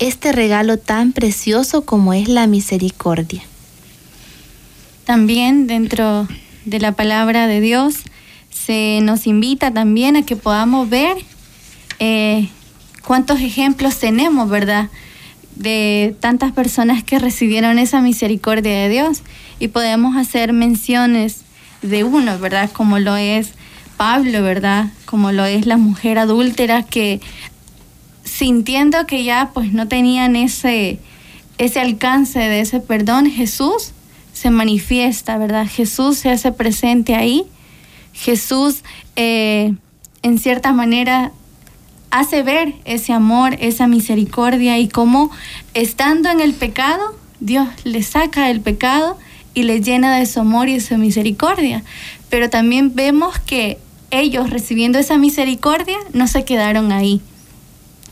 este 0.00 0.32
regalo 0.32 0.76
tan 0.76 1.12
precioso 1.12 1.84
como 1.84 2.12
es 2.12 2.28
la 2.28 2.48
misericordia. 2.48 3.42
También 5.04 5.68
dentro 5.68 6.26
de 6.64 6.80
la 6.80 6.92
palabra 6.92 7.46
de 7.46 7.60
Dios 7.60 7.96
se 8.50 8.98
nos 9.02 9.28
invita 9.28 9.70
también 9.70 10.16
a 10.16 10.22
que 10.22 10.34
podamos 10.34 10.90
ver 10.90 11.16
eh, 12.00 12.48
cuántos 13.04 13.40
ejemplos 13.40 13.98
tenemos, 14.00 14.50
¿verdad? 14.50 14.88
De 15.54 16.16
tantas 16.18 16.50
personas 16.50 17.04
que 17.04 17.20
recibieron 17.20 17.78
esa 17.78 18.00
misericordia 18.00 18.72
de 18.72 18.88
Dios 18.88 19.22
y 19.60 19.68
podemos 19.68 20.16
hacer 20.16 20.52
menciones 20.52 21.43
de 21.84 22.02
uno, 22.02 22.38
¿verdad? 22.38 22.70
Como 22.72 22.98
lo 22.98 23.16
es 23.16 23.52
Pablo, 23.96 24.42
¿verdad? 24.42 24.86
Como 25.04 25.32
lo 25.32 25.44
es 25.44 25.66
la 25.66 25.76
mujer 25.76 26.18
adúltera 26.18 26.82
que 26.82 27.20
sintiendo 28.24 29.06
que 29.06 29.22
ya 29.22 29.50
pues 29.52 29.72
no 29.72 29.86
tenían 29.86 30.34
ese, 30.34 30.98
ese 31.58 31.80
alcance 31.80 32.38
de 32.38 32.60
ese 32.60 32.80
perdón, 32.80 33.30
Jesús 33.30 33.92
se 34.32 34.50
manifiesta, 34.50 35.38
¿verdad? 35.38 35.66
Jesús 35.68 36.18
se 36.18 36.30
hace 36.30 36.50
presente 36.52 37.14
ahí. 37.14 37.44
Jesús 38.12 38.82
eh, 39.16 39.74
en 40.22 40.38
cierta 40.38 40.72
manera 40.72 41.32
hace 42.10 42.42
ver 42.42 42.74
ese 42.84 43.12
amor, 43.12 43.56
esa 43.60 43.86
misericordia 43.88 44.78
y 44.78 44.88
cómo 44.88 45.30
estando 45.74 46.30
en 46.30 46.40
el 46.40 46.54
pecado, 46.54 47.14
Dios 47.40 47.68
le 47.84 48.02
saca 48.02 48.50
el 48.50 48.60
pecado 48.60 49.18
y 49.54 49.62
les 49.62 49.82
llena 49.82 50.16
de 50.16 50.26
su 50.26 50.40
amor 50.40 50.68
y 50.68 50.74
de 50.74 50.80
su 50.80 50.96
misericordia. 50.98 51.82
Pero 52.28 52.50
también 52.50 52.94
vemos 52.94 53.38
que 53.38 53.78
ellos 54.10 54.50
recibiendo 54.50 54.98
esa 54.98 55.18
misericordia 55.18 55.96
no 56.12 56.28
se 56.28 56.44
quedaron 56.44 56.92
ahí. 56.92 57.20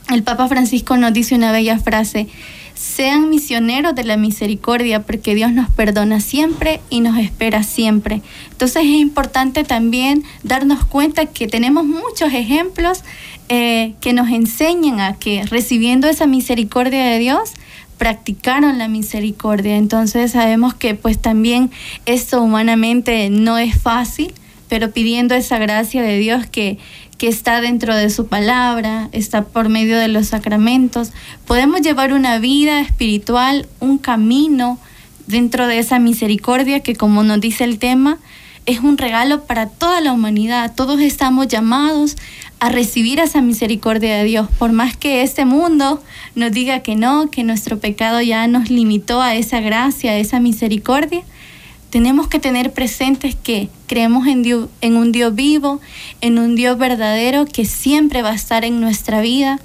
El 0.09 0.23
Papa 0.23 0.47
Francisco 0.47 0.97
nos 0.97 1.13
dice 1.13 1.35
una 1.35 1.51
bella 1.51 1.79
frase, 1.79 2.27
sean 2.75 3.29
misioneros 3.29 3.95
de 3.95 4.03
la 4.03 4.17
misericordia 4.17 5.03
porque 5.03 5.35
Dios 5.35 5.51
nos 5.51 5.69
perdona 5.69 6.19
siempre 6.19 6.81
y 6.89 7.01
nos 7.01 7.17
espera 7.17 7.63
siempre. 7.63 8.21
Entonces 8.51 8.83
es 8.83 8.99
importante 8.99 9.63
también 9.63 10.23
darnos 10.43 10.83
cuenta 10.85 11.25
que 11.25 11.47
tenemos 11.47 11.85
muchos 11.85 12.33
ejemplos 12.33 13.03
eh, 13.49 13.93
que 14.01 14.13
nos 14.13 14.29
enseñan 14.29 14.99
a 14.99 15.13
que 15.13 15.43
recibiendo 15.43 16.07
esa 16.07 16.27
misericordia 16.27 17.05
de 17.05 17.19
Dios, 17.19 17.51
practicaron 18.03 18.79
la 18.79 18.89
misericordia. 18.89 19.77
Entonces 19.77 20.31
sabemos 20.31 20.73
que 20.73 20.93
pues 20.93 21.21
también 21.21 21.71
esto 22.05 22.41
humanamente 22.41 23.29
no 23.29 23.57
es 23.57 23.79
fácil, 23.79 24.33
pero 24.67 24.91
pidiendo 24.91 25.35
esa 25.35 25.57
gracia 25.57 26.01
de 26.01 26.17
Dios 26.17 26.45
que, 26.45 26.79
que 27.17 27.29
está 27.29 27.61
dentro 27.61 27.95
de 27.95 28.09
su 28.09 28.27
palabra, 28.27 29.07
está 29.13 29.45
por 29.45 29.69
medio 29.69 29.97
de 29.97 30.09
los 30.09 30.27
sacramentos, 30.27 31.13
podemos 31.47 31.79
llevar 31.79 32.11
una 32.11 32.39
vida 32.39 32.81
espiritual, 32.81 33.69
un 33.79 33.97
camino 33.97 34.79
dentro 35.25 35.65
de 35.67 35.79
esa 35.79 35.97
misericordia 35.97 36.81
que 36.81 36.97
como 36.97 37.23
nos 37.23 37.39
dice 37.39 37.63
el 37.63 37.79
tema, 37.79 38.19
es 38.65 38.79
un 38.79 38.97
regalo 38.97 39.43
para 39.43 39.67
toda 39.67 40.01
la 40.01 40.13
humanidad. 40.13 40.73
Todos 40.75 41.01
estamos 41.01 41.47
llamados 41.47 42.15
a 42.59 42.69
recibir 42.69 43.19
esa 43.19 43.41
misericordia 43.41 44.17
de 44.17 44.23
Dios, 44.23 44.47
por 44.57 44.71
más 44.71 44.95
que 44.95 45.21
este 45.21 45.43
mundo 45.43 46.01
nos 46.35 46.51
diga 46.53 46.79
que 46.79 46.95
no, 46.95 47.29
que 47.29 47.43
nuestro 47.43 47.77
pecado 47.79 48.21
ya 48.21 48.47
nos 48.47 48.69
limitó 48.69 49.21
a 49.21 49.35
esa 49.35 49.59
gracia, 49.59 50.11
a 50.11 50.17
esa 50.17 50.39
misericordia. 50.39 51.23
Tenemos 51.89 52.27
que 52.27 52.39
tener 52.39 52.71
presentes 52.71 53.35
que 53.35 53.69
creemos 53.85 54.27
en, 54.27 54.43
Dios, 54.43 54.69
en 54.81 54.95
un 54.95 55.11
Dios 55.11 55.35
vivo, 55.35 55.81
en 56.21 56.39
un 56.39 56.55
Dios 56.55 56.77
verdadero 56.77 57.45
que 57.45 57.65
siempre 57.65 58.21
va 58.21 58.31
a 58.31 58.35
estar 58.35 58.63
en 58.63 58.79
nuestra 58.79 59.21
vida, 59.21 59.59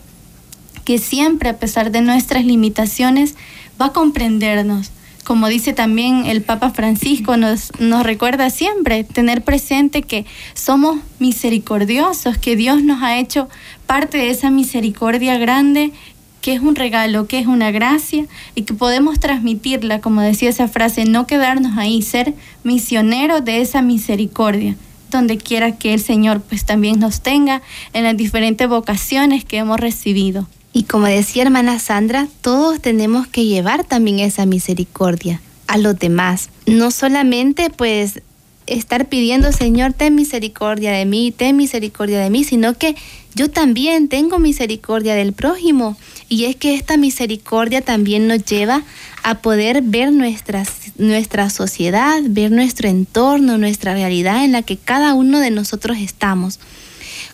que 0.85 0.99
siempre, 0.99 1.51
a 1.51 1.57
pesar 1.57 1.93
de 1.93 2.01
nuestras 2.01 2.45
limitaciones, 2.45 3.37
va 3.81 3.87
a 3.87 3.93
comprendernos, 3.93 4.91
como 5.29 5.49
dice 5.49 5.75
también 5.75 6.25
el 6.25 6.41
Papa 6.41 6.71
Francisco, 6.71 7.37
nos, 7.37 7.71
recuerda 8.03 8.49
siempre 8.49 9.05
tener 9.05 9.45
presente 9.45 10.01
que 10.01 10.25
somos 10.55 11.01
misericordiosos, 11.19 12.39
que 12.39 12.57
Dios 12.57 12.83
nos 12.83 13.03
ha 13.03 13.19
hecho 13.19 13.47
parte 13.87 14.17
de 14.17 14.31
esa 14.31 14.49
misericordia 14.49 15.37
grande 15.37 15.93
que 16.41 16.55
es 16.55 16.63
un 16.63 16.77
regalo, 16.77 17.27
que 17.27 17.39
es 17.39 17.47
una 17.47 17.71
gracia 17.71 18.25
y 18.55 18.63
que 18.63 18.73
podemos 18.73 19.21
transmitirla, 19.21 20.01
como 20.01 20.23
decía 20.23 20.49
esa 20.49 20.67
frase, 20.67 21.05
no 21.05 21.27
quedarnos 21.27 21.77
ahí, 21.77 22.01
ser 22.01 22.33
misioneros 22.65 23.45
de 23.45 23.61
esa 23.61 23.83
misericordia, 23.83 24.77
donde 25.11 25.37
quiera 25.37 25.77
que 25.77 25.93
el 25.93 26.01
Señor 26.01 26.41
pues 26.41 26.65
también 26.65 27.01
nos 27.01 27.21
tenga 27.21 27.61
en 27.93 28.05
las 28.05 28.17
diferentes 28.17 28.67
vocaciones 28.67 29.45
que 29.45 29.59
hemos 29.59 29.79
recibido. 29.79 30.49
Y 30.73 30.85
como 30.85 31.07
decía 31.07 31.43
hermana 31.43 31.79
Sandra, 31.79 32.29
todos 32.41 32.81
tenemos 32.81 33.27
que 33.27 33.47
llevar 33.47 33.85
también 33.85 34.21
esa 34.21 34.47
misericordia 34.47 35.41
a 35.67 35.79
los 35.79 35.99
demás. 35.99 36.51
No 36.67 36.91
solamente 36.91 37.71
pues 37.71 38.23
estar 38.67 39.09
pidiendo, 39.09 39.53
Señor, 39.53 39.93
ten 39.93 40.15
misericordia 40.15 40.93
de 40.93 41.05
mí, 41.05 41.33
ten 41.37 41.57
misericordia 41.57 42.21
de 42.21 42.31
mí, 42.31 42.45
sino 42.45 42.75
que 42.75 42.97
yo 43.35 43.51
también 43.51 44.09
tengo 44.09 44.39
misericordia 44.39 45.15
del 45.15 45.33
prójimo. 45.33 45.97
Y 46.29 46.45
es 46.45 46.57
que 46.57 46.75
esta 46.75 46.97
misericordia 46.97 47.81
también 47.81 48.27
nos 48.27 48.45
lleva 48.45 48.83
a 49.23 49.37
poder 49.37 49.83
ver 49.83 50.13
nuestra, 50.13 50.65
nuestra 50.97 51.49
sociedad, 51.51 52.21
ver 52.25 52.51
nuestro 52.51 52.89
entorno, 52.89 53.59
nuestra 53.59 53.95
realidad 53.95 54.45
en 54.45 54.53
la 54.53 54.63
que 54.63 54.77
cada 54.77 55.15
uno 55.15 55.41
de 55.41 55.51
nosotros 55.51 55.99
estamos. 55.99 56.61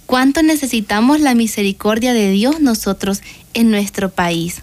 ¿Cuánto 0.07 0.43
necesitamos 0.43 1.21
la 1.21 1.35
misericordia 1.35 2.13
de 2.13 2.31
Dios 2.31 2.61
nosotros 2.61 3.23
en 3.55 3.71
nuestro 3.71 4.11
país, 4.11 4.63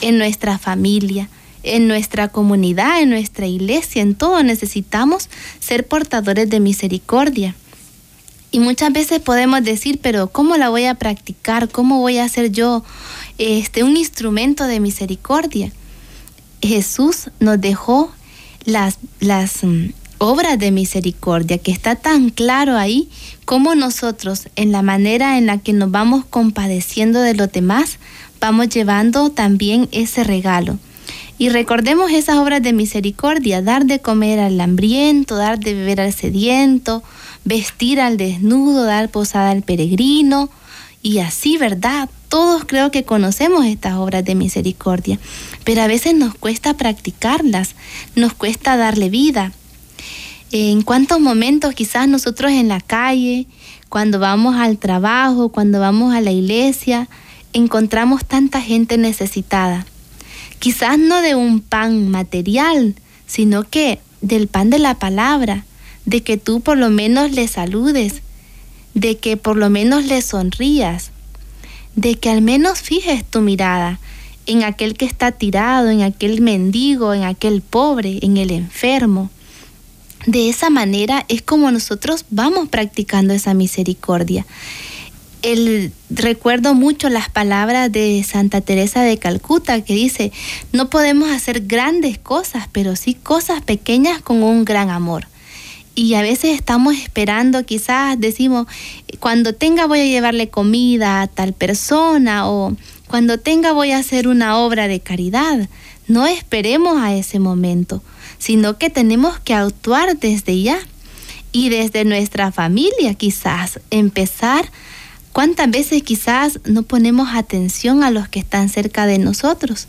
en 0.00 0.18
nuestra 0.18 0.58
familia, 0.58 1.28
en 1.64 1.88
nuestra 1.88 2.28
comunidad, 2.28 3.00
en 3.00 3.10
nuestra 3.10 3.46
iglesia, 3.46 4.02
en 4.02 4.14
todo 4.14 4.42
necesitamos 4.42 5.28
ser 5.60 5.86
portadores 5.86 6.48
de 6.48 6.60
misericordia. 6.60 7.56
Y 8.50 8.60
muchas 8.60 8.92
veces 8.92 9.20
podemos 9.20 9.64
decir, 9.64 9.98
pero 10.00 10.28
¿cómo 10.28 10.56
la 10.56 10.68
voy 10.68 10.84
a 10.84 10.94
practicar? 10.94 11.68
¿Cómo 11.68 12.00
voy 12.00 12.18
a 12.18 12.28
ser 12.28 12.52
yo 12.52 12.84
este, 13.38 13.82
un 13.82 13.96
instrumento 13.96 14.64
de 14.66 14.78
misericordia? 14.78 15.72
Jesús 16.62 17.30
nos 17.40 17.60
dejó 17.60 18.12
las, 18.64 18.98
las 19.18 19.62
obras 20.18 20.58
de 20.58 20.70
misericordia, 20.70 21.58
que 21.58 21.72
está 21.72 21.96
tan 21.96 22.30
claro 22.30 22.76
ahí 22.76 23.08
como 23.44 23.74
nosotros, 23.74 24.48
en 24.56 24.72
la 24.72 24.82
manera 24.82 25.38
en 25.38 25.46
la 25.46 25.58
que 25.58 25.72
nos 25.72 25.90
vamos 25.90 26.24
compadeciendo 26.24 27.20
de 27.20 27.34
los 27.34 27.52
demás, 27.52 27.98
vamos 28.40 28.68
llevando 28.68 29.30
también 29.30 29.88
ese 29.92 30.24
regalo. 30.24 30.78
Y 31.36 31.48
recordemos 31.48 32.12
esas 32.12 32.36
obras 32.36 32.62
de 32.62 32.72
misericordia, 32.72 33.60
dar 33.60 33.86
de 33.86 34.00
comer 34.00 34.38
al 34.38 34.60
hambriento, 34.60 35.36
dar 35.36 35.58
de 35.58 35.74
beber 35.74 36.00
al 36.00 36.12
sediento, 36.12 37.02
vestir 37.44 38.00
al 38.00 38.16
desnudo, 38.16 38.84
dar 38.84 39.10
posada 39.10 39.50
al 39.50 39.62
peregrino, 39.62 40.48
y 41.02 41.18
así, 41.18 41.58
¿verdad? 41.58 42.08
Todos 42.30 42.64
creo 42.64 42.90
que 42.90 43.04
conocemos 43.04 43.66
estas 43.66 43.96
obras 43.96 44.24
de 44.24 44.34
misericordia, 44.34 45.18
pero 45.62 45.82
a 45.82 45.86
veces 45.86 46.14
nos 46.14 46.34
cuesta 46.34 46.74
practicarlas, 46.74 47.74
nos 48.16 48.32
cuesta 48.32 48.78
darle 48.78 49.10
vida. 49.10 49.52
En 50.52 50.82
cuántos 50.82 51.20
momentos 51.20 51.74
quizás 51.74 52.08
nosotros 52.08 52.52
en 52.52 52.68
la 52.68 52.80
calle, 52.80 53.46
cuando 53.88 54.18
vamos 54.18 54.56
al 54.56 54.78
trabajo, 54.78 55.48
cuando 55.48 55.80
vamos 55.80 56.14
a 56.14 56.20
la 56.20 56.30
iglesia, 56.30 57.08
encontramos 57.52 58.24
tanta 58.24 58.60
gente 58.60 58.98
necesitada 58.98 59.86
quizás 60.64 60.98
no 60.98 61.20
de 61.20 61.34
un 61.34 61.60
pan 61.60 62.08
material, 62.08 62.94
sino 63.26 63.64
que 63.64 63.98
del 64.22 64.48
pan 64.48 64.70
de 64.70 64.78
la 64.78 64.94
palabra, 64.94 65.66
de 66.06 66.22
que 66.22 66.38
tú 66.38 66.62
por 66.62 66.78
lo 66.78 66.88
menos 66.88 67.32
le 67.32 67.46
saludes, 67.48 68.22
de 68.94 69.18
que 69.18 69.36
por 69.36 69.58
lo 69.58 69.68
menos 69.68 70.06
le 70.06 70.22
sonrías, 70.22 71.10
de 71.96 72.14
que 72.14 72.30
al 72.30 72.40
menos 72.40 72.80
fijes 72.80 73.26
tu 73.26 73.42
mirada 73.42 74.00
en 74.46 74.62
aquel 74.62 74.94
que 74.94 75.04
está 75.04 75.32
tirado, 75.32 75.90
en 75.90 76.00
aquel 76.00 76.40
mendigo, 76.40 77.12
en 77.12 77.24
aquel 77.24 77.60
pobre, 77.60 78.20
en 78.22 78.38
el 78.38 78.50
enfermo. 78.50 79.28
De 80.26 80.48
esa 80.48 80.70
manera 80.70 81.24
es 81.28 81.42
como 81.42 81.70
nosotros 81.70 82.24
vamos 82.30 82.68
practicando 82.68 83.34
esa 83.34 83.54
misericordia 83.54 84.46
el, 85.44 85.92
recuerdo 86.08 86.74
mucho 86.74 87.10
las 87.10 87.28
palabras 87.28 87.92
de 87.92 88.24
Santa 88.26 88.62
Teresa 88.62 89.02
de 89.02 89.18
Calcuta 89.18 89.82
que 89.82 89.94
dice, 89.94 90.32
no 90.72 90.88
podemos 90.88 91.30
hacer 91.30 91.66
grandes 91.66 92.18
cosas, 92.18 92.66
pero 92.72 92.96
sí 92.96 93.14
cosas 93.14 93.60
pequeñas 93.60 94.22
con 94.22 94.42
un 94.42 94.64
gran 94.64 94.88
amor. 94.88 95.28
Y 95.94 96.14
a 96.14 96.22
veces 96.22 96.56
estamos 96.56 96.96
esperando, 96.96 97.64
quizás 97.66 98.18
decimos, 98.18 98.66
cuando 99.20 99.52
tenga 99.52 99.86
voy 99.86 100.00
a 100.00 100.06
llevarle 100.06 100.48
comida 100.48 101.20
a 101.20 101.26
tal 101.26 101.52
persona 101.52 102.48
o 102.48 102.74
cuando 103.06 103.38
tenga 103.38 103.72
voy 103.72 103.92
a 103.92 103.98
hacer 103.98 104.26
una 104.26 104.56
obra 104.56 104.88
de 104.88 105.00
caridad. 105.00 105.68
No 106.08 106.26
esperemos 106.26 106.96
a 107.00 107.14
ese 107.14 107.38
momento, 107.38 108.02
sino 108.38 108.78
que 108.78 108.90
tenemos 108.90 109.38
que 109.38 109.54
actuar 109.54 110.18
desde 110.18 110.60
ya 110.60 110.78
y 111.52 111.68
desde 111.68 112.04
nuestra 112.04 112.52
familia 112.52 113.14
quizás 113.14 113.80
empezar 113.90 114.70
¿Cuántas 115.34 115.68
veces 115.68 116.04
quizás 116.04 116.60
no 116.64 116.84
ponemos 116.84 117.30
atención 117.34 118.04
a 118.04 118.12
los 118.12 118.28
que 118.28 118.38
están 118.38 118.68
cerca 118.68 119.04
de 119.04 119.18
nosotros? 119.18 119.88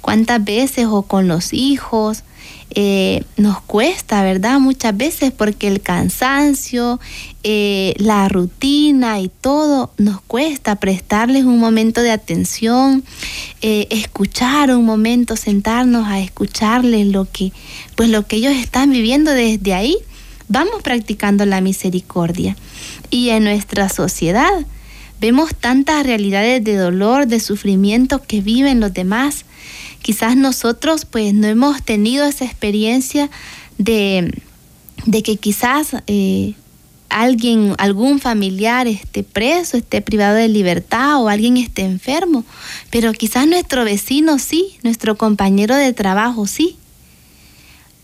¿Cuántas 0.00 0.42
veces 0.42 0.86
o 0.88 1.02
con 1.02 1.28
los 1.28 1.52
hijos 1.52 2.24
eh, 2.74 3.24
nos 3.36 3.60
cuesta, 3.60 4.22
verdad? 4.22 4.58
Muchas 4.58 4.96
veces 4.96 5.30
porque 5.30 5.68
el 5.68 5.82
cansancio, 5.82 7.00
eh, 7.42 7.94
la 7.98 8.28
rutina 8.28 9.20
y 9.20 9.28
todo 9.28 9.90
nos 9.98 10.22
cuesta 10.22 10.76
prestarles 10.76 11.44
un 11.44 11.58
momento 11.58 12.00
de 12.00 12.10
atención, 12.10 13.04
eh, 13.60 13.88
escuchar 13.90 14.70
un 14.70 14.86
momento, 14.86 15.36
sentarnos 15.36 16.08
a 16.08 16.20
escucharles 16.20 17.06
lo 17.08 17.26
que, 17.30 17.52
pues 17.94 18.08
lo 18.08 18.26
que 18.26 18.36
ellos 18.36 18.54
están 18.54 18.90
viviendo 18.90 19.32
desde 19.32 19.74
ahí. 19.74 19.96
Vamos 20.48 20.82
practicando 20.82 21.44
la 21.44 21.60
misericordia 21.60 22.56
y 23.10 23.30
en 23.30 23.44
nuestra 23.44 23.88
sociedad. 23.88 24.66
Vemos 25.20 25.54
tantas 25.54 26.04
realidades 26.04 26.64
de 26.64 26.76
dolor, 26.76 27.26
de 27.26 27.38
sufrimiento 27.38 28.22
que 28.22 28.40
viven 28.40 28.80
los 28.80 28.92
demás. 28.92 29.44
Quizás 30.02 30.36
nosotros 30.36 31.04
pues 31.04 31.32
no 31.32 31.46
hemos 31.46 31.82
tenido 31.82 32.26
esa 32.26 32.44
experiencia 32.44 33.30
de, 33.78 34.42
de 35.06 35.22
que 35.22 35.36
quizás 35.36 35.96
eh, 36.06 36.54
alguien, 37.12 37.74
algún 37.78 38.18
familiar 38.18 38.88
esté 38.88 39.22
preso, 39.22 39.76
esté 39.76 40.00
privado 40.00 40.34
de 40.36 40.48
libertad 40.48 41.22
o 41.22 41.28
alguien 41.28 41.56
esté 41.56 41.82
enfermo, 41.82 42.44
pero 42.90 43.12
quizás 43.12 43.46
nuestro 43.46 43.84
vecino 43.84 44.38
sí, 44.38 44.78
nuestro 44.82 45.16
compañero 45.16 45.76
de 45.76 45.92
trabajo 45.92 46.46
sí. 46.46 46.76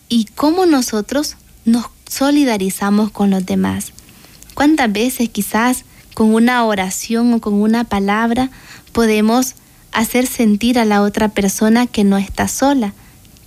¿Y 0.09 0.27
cómo 0.35 0.67
nosotros 0.67 1.37
nos 1.65 1.87
solidarizamos 2.09 3.11
con 3.11 3.31
los 3.31 3.45
demás? 3.45 3.93
¿Cuántas 4.55 4.93
veces 4.93 5.29
quizás 5.29 5.85
con 6.15 6.35
una 6.35 6.65
oración 6.65 7.33
o 7.35 7.41
con 7.41 7.55
una 7.55 7.85
palabra 7.85 8.51
podemos 8.93 9.55
hacer 9.93 10.27
sentir 10.27 10.79
a 10.79 10.85
la 10.85 11.03
otra 11.03 11.29
persona 11.29 11.87
que 11.87 12.05
no 12.05 12.19
está 12.19 12.49
sola, 12.49 12.95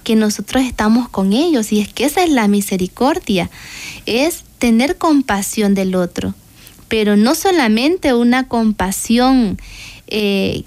que 0.04 0.16
nosotros 0.16 0.64
estamos 0.64 1.10
con 1.10 1.34
ellos? 1.34 1.72
Y 1.72 1.80
es 1.80 1.94
que 1.94 2.06
esa 2.06 2.24
es 2.24 2.30
la 2.30 2.48
misericordia, 2.48 3.50
es 4.06 4.44
tener 4.60 4.98
compasión 4.98 5.74
del 5.74 5.96
otro, 5.96 6.34
pero 6.88 7.16
no 7.16 7.36
solamente 7.36 8.14
una 8.14 8.48
compasión 8.48 9.58
eh, 10.08 10.64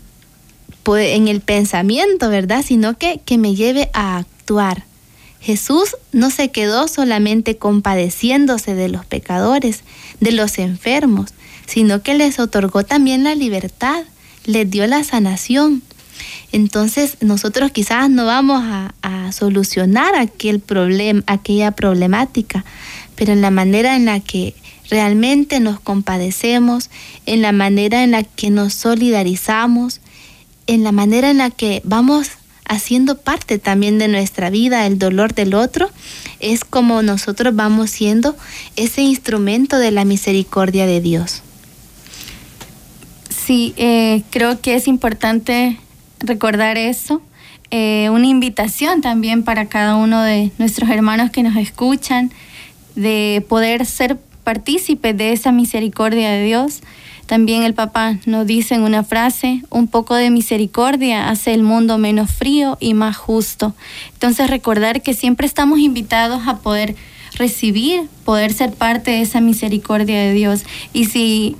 en 0.87 1.29
el 1.29 1.41
pensamiento, 1.41 2.29
¿verdad? 2.29 2.65
Sino 2.67 2.99
que, 2.99 3.21
que 3.25 3.39
me 3.39 3.55
lleve 3.55 3.91
a 3.93 4.19
actuar. 4.19 4.85
Jesús 5.41 5.97
no 6.13 6.31
se 6.31 6.51
quedó 6.51 6.89
solamente 6.89 7.59
compadeciéndose 7.59 8.75
de 8.75 8.89
los 8.89 9.05
pecadores, 9.05 9.83
de 10.21 10.33
los 10.33 10.59
enfermos, 10.59 11.31
sino 11.67 12.03
que 12.03 12.15
les 12.15 12.39
otorgó 12.39 12.85
también 12.85 13.25
la 13.25 13.35
libertad, 13.35 14.05
les 14.45 14.71
dio 14.71 14.87
la 14.87 15.05
sanación. 15.05 15.83
Entonces 16.53 17.17
nosotros 17.21 17.73
quizás 17.73 18.09
no 18.11 18.27
vamos 18.27 18.63
a, 18.65 18.93
solucionar 19.33 20.15
aquel 20.15 20.63
aquella 21.27 21.73
problemática, 21.73 22.65
pero 23.17 23.33
en 23.33 23.41
la 23.41 23.51
manera 23.51 23.97
en 23.97 24.05
la 24.05 24.21
que 24.21 24.55
realmente 24.91 25.59
nos 25.59 25.81
compadecemos, 25.81 26.91
en 27.27 27.43
la 27.43 27.51
manera 27.51 28.05
en 28.05 28.13
la 28.13 28.23
que 28.23 28.51
nos 28.51 28.75
solidarizamos, 28.75 30.01
en 30.69 30.85
la 30.85 30.93
manera 30.93 31.31
en 31.31 31.39
la 31.39 31.51
que 31.51 31.81
vamos 31.85 32.31
haciendo 32.67 33.19
parte 33.19 33.59
también 33.59 33.99
de 33.99 34.09
nuestra 34.09 34.51
vida 34.51 34.87
el 34.87 34.99
dolor 34.99 35.35
del 35.35 35.55
otro, 35.55 35.91
es 36.39 36.65
como 36.65 37.03
nosotros 37.03 37.57
vamos 37.57 37.91
siendo 37.91 38.37
ese 38.77 39.03
instrumento 39.03 39.79
de 39.79 39.91
la 39.91 40.05
misericordia 40.05 40.87
de 40.87 41.01
Dios. 41.01 41.43
Sí, 43.45 43.75
eh, 43.77 44.23
creo 44.31 44.63
que 44.63 44.75
es 44.75 44.89
importante 44.89 45.79
recordar 46.19 46.79
eso. 46.79 47.21
Eh, 47.71 48.09
una 48.11 48.27
invitación 48.27 49.03
también 49.03 49.43
para 49.43 49.67
cada 49.67 49.97
uno 49.97 50.23
de 50.23 50.51
nuestros 50.57 50.89
hermanos 50.89 51.31
que 51.31 51.43
nos 51.43 51.55
escuchan, 51.57 52.33
de 52.95 53.45
poder 53.47 53.85
ser 53.85 54.19
partícipes 54.45 55.15
de 55.19 55.33
esa 55.33 55.53
misericordia 55.53 56.31
de 56.31 56.43
Dios. 56.43 56.81
También 57.27 57.65
el 57.65 57.75
Papa 57.75 58.19
nos 58.25 58.47
dice 58.47 58.77
en 58.77 58.83
una 58.83 59.05
frase, 59.05 59.63
un 59.69 59.89
poco 59.89 60.15
de 60.15 60.31
misericordia 60.31 61.29
hace 61.29 61.53
el 61.53 61.65
mundo 61.65 61.99
menos 61.99 62.31
frío 62.31 62.79
y 62.81 62.95
más 62.95 63.19
justo. 63.19 63.75
Entonces 64.15 64.49
recordar 64.49 65.03
que 65.03 65.13
siempre 65.13 65.47
estamos 65.47 65.81
invitados 65.81 66.49
a 66.49 66.61
poder 66.61 66.97
recibir, 67.35 68.09
poder 68.25 68.55
ser 68.55 68.73
parte 68.73 69.11
de 69.11 69.21
esa 69.21 69.43
misericordia 69.43 70.19
de 70.19 70.33
Dios. 70.33 70.65
Y 70.95 71.07
si 71.07 71.59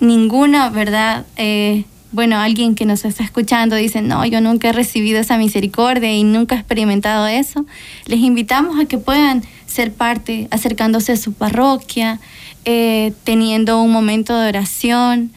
ninguna, 0.00 0.70
¿verdad? 0.70 1.26
Eh, 1.36 1.84
bueno, 2.12 2.38
alguien 2.38 2.74
que 2.74 2.86
nos 2.86 3.04
está 3.04 3.22
escuchando 3.22 3.76
dice, 3.76 4.02
no, 4.02 4.24
yo 4.26 4.40
nunca 4.40 4.70
he 4.70 4.72
recibido 4.72 5.20
esa 5.20 5.38
misericordia 5.38 6.12
y 6.12 6.24
nunca 6.24 6.56
he 6.56 6.58
experimentado 6.58 7.26
eso, 7.26 7.66
les 8.06 8.18
invitamos 8.20 8.80
a 8.80 8.86
que 8.86 8.98
puedan 8.98 9.42
ser 9.66 9.92
parte, 9.92 10.48
acercándose 10.50 11.12
a 11.12 11.16
su 11.16 11.32
parroquia, 11.32 12.18
eh, 12.64 13.12
teniendo 13.22 13.80
un 13.80 13.92
momento 13.92 14.36
de 14.38 14.48
oración. 14.48 15.30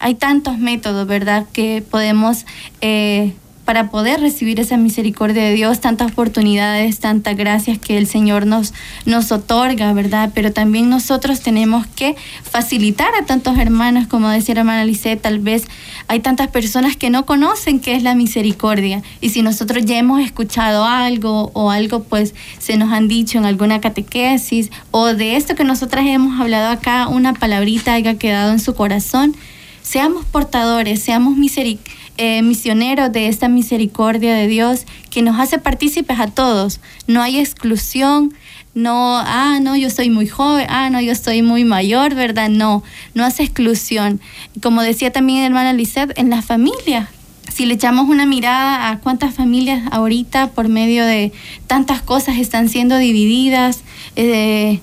Hay 0.00 0.16
tantos 0.16 0.58
métodos, 0.58 1.06
¿verdad?, 1.06 1.46
que 1.52 1.82
podemos 1.88 2.44
eh, 2.80 3.34
para 3.68 3.90
poder 3.90 4.18
recibir 4.20 4.60
esa 4.60 4.78
misericordia 4.78 5.42
de 5.42 5.52
Dios, 5.52 5.78
tantas 5.78 6.12
oportunidades, 6.12 7.00
tantas 7.00 7.36
gracias 7.36 7.76
que 7.76 7.98
el 7.98 8.06
Señor 8.06 8.46
nos, 8.46 8.72
nos 9.04 9.30
otorga, 9.30 9.92
¿verdad? 9.92 10.30
Pero 10.34 10.54
también 10.54 10.88
nosotros 10.88 11.42
tenemos 11.42 11.86
que 11.86 12.16
facilitar 12.42 13.14
a 13.14 13.26
tantos 13.26 13.58
hermanos, 13.58 14.06
como 14.06 14.30
decía 14.30 14.54
la 14.54 14.60
hermana 14.62 14.86
Lisette, 14.86 15.20
tal 15.20 15.40
vez 15.40 15.66
hay 16.06 16.20
tantas 16.20 16.48
personas 16.48 16.96
que 16.96 17.10
no 17.10 17.26
conocen 17.26 17.78
qué 17.78 17.94
es 17.94 18.02
la 18.02 18.14
misericordia. 18.14 19.02
Y 19.20 19.28
si 19.28 19.42
nosotros 19.42 19.84
ya 19.84 19.98
hemos 19.98 20.22
escuchado 20.22 20.86
algo 20.86 21.50
o 21.52 21.70
algo, 21.70 22.04
pues 22.04 22.34
se 22.58 22.78
nos 22.78 22.90
han 22.90 23.06
dicho 23.06 23.36
en 23.36 23.44
alguna 23.44 23.82
catequesis 23.82 24.70
o 24.92 25.08
de 25.08 25.36
esto 25.36 25.56
que 25.56 25.64
nosotras 25.64 26.06
hemos 26.06 26.40
hablado 26.40 26.70
acá, 26.70 27.06
una 27.08 27.34
palabrita 27.34 27.92
haya 27.92 28.14
quedado 28.14 28.50
en 28.50 28.60
su 28.60 28.74
corazón, 28.74 29.36
seamos 29.82 30.24
portadores, 30.24 31.02
seamos 31.02 31.36
misericordiosos 31.36 32.07
eh, 32.18 32.42
misioneros 32.42 33.12
de 33.12 33.28
esta 33.28 33.48
misericordia 33.48 34.34
de 34.34 34.46
Dios 34.46 34.86
que 35.10 35.22
nos 35.22 35.38
hace 35.38 35.58
partícipes 35.58 36.18
a 36.20 36.26
todos. 36.26 36.80
No 37.06 37.22
hay 37.22 37.38
exclusión, 37.38 38.34
no, 38.74 39.18
ah, 39.18 39.58
no, 39.62 39.76
yo 39.76 39.88
soy 39.88 40.10
muy 40.10 40.28
joven, 40.28 40.66
ah, 40.68 40.90
no, 40.90 41.00
yo 41.00 41.14
soy 41.14 41.42
muy 41.42 41.64
mayor, 41.64 42.14
¿verdad? 42.14 42.48
No, 42.48 42.82
no 43.14 43.24
hace 43.24 43.42
exclusión. 43.42 44.20
Como 44.62 44.82
decía 44.82 45.10
también 45.10 45.44
hermana 45.44 45.72
Lisette, 45.72 46.18
en 46.18 46.30
la 46.30 46.42
familia. 46.42 47.08
Si 47.52 47.66
le 47.66 47.74
echamos 47.74 48.08
una 48.08 48.26
mirada 48.26 48.90
a 48.90 48.98
cuántas 49.00 49.34
familias 49.34 49.82
ahorita 49.90 50.48
por 50.48 50.68
medio 50.68 51.04
de 51.04 51.32
tantas 51.66 52.02
cosas 52.02 52.38
están 52.38 52.68
siendo 52.68 52.98
divididas, 52.98 53.80
eh, 54.16 54.80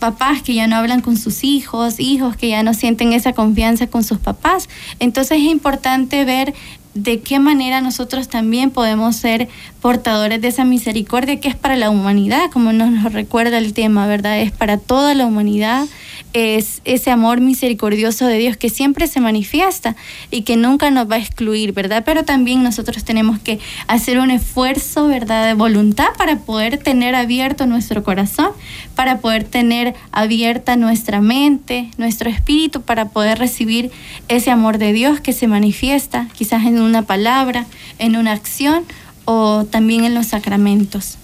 papás 0.00 0.42
que 0.42 0.54
ya 0.54 0.66
no 0.66 0.74
hablan 0.74 1.00
con 1.00 1.16
sus 1.16 1.44
hijos, 1.44 2.00
hijos 2.00 2.36
que 2.36 2.48
ya 2.48 2.64
no 2.64 2.74
sienten 2.74 3.12
esa 3.12 3.32
confianza 3.32 3.86
con 3.86 4.02
sus 4.02 4.18
papás. 4.18 4.68
Entonces 4.98 5.38
es 5.38 5.44
importante 5.44 6.24
ver 6.24 6.54
de 6.94 7.20
qué 7.20 7.38
manera 7.38 7.80
nosotros 7.80 8.28
también 8.28 8.72
podemos 8.72 9.14
ser 9.14 9.48
portadores 9.80 10.40
de 10.40 10.48
esa 10.48 10.64
misericordia 10.64 11.40
que 11.40 11.48
es 11.48 11.56
para 11.56 11.76
la 11.76 11.90
humanidad, 11.90 12.50
como 12.52 12.72
nos 12.72 13.12
recuerda 13.12 13.58
el 13.58 13.72
tema, 13.72 14.06
¿verdad? 14.06 14.40
Es 14.40 14.52
para 14.52 14.78
toda 14.78 15.14
la 15.14 15.26
humanidad 15.26 15.86
es 16.32 16.80
ese 16.84 17.10
amor 17.10 17.40
misericordioso 17.40 18.26
de 18.26 18.38
Dios 18.38 18.56
que 18.56 18.68
siempre 18.68 19.06
se 19.06 19.20
manifiesta 19.20 19.96
y 20.30 20.42
que 20.42 20.56
nunca 20.56 20.90
nos 20.90 21.10
va 21.10 21.16
a 21.16 21.18
excluir, 21.18 21.72
¿verdad? 21.72 22.02
Pero 22.04 22.24
también 22.24 22.62
nosotros 22.62 23.04
tenemos 23.04 23.38
que 23.38 23.58
hacer 23.88 24.18
un 24.18 24.30
esfuerzo, 24.30 25.08
¿verdad?, 25.08 25.46
de 25.46 25.54
voluntad 25.54 26.08
para 26.16 26.36
poder 26.36 26.78
tener 26.78 27.14
abierto 27.14 27.66
nuestro 27.66 28.02
corazón, 28.04 28.50
para 28.94 29.18
poder 29.18 29.44
tener 29.44 29.94
abierta 30.12 30.76
nuestra 30.76 31.20
mente, 31.20 31.90
nuestro 31.98 32.30
espíritu, 32.30 32.82
para 32.82 33.08
poder 33.08 33.38
recibir 33.38 33.90
ese 34.28 34.50
amor 34.50 34.78
de 34.78 34.92
Dios 34.92 35.20
que 35.20 35.32
se 35.32 35.46
manifiesta 35.46 36.28
quizás 36.36 36.64
en 36.66 36.80
una 36.80 37.02
palabra, 37.02 37.66
en 37.98 38.16
una 38.16 38.32
acción 38.32 38.84
o 39.32 39.64
también 39.64 40.02
en 40.02 40.12
los 40.12 40.26
sacramentos. 40.26 41.16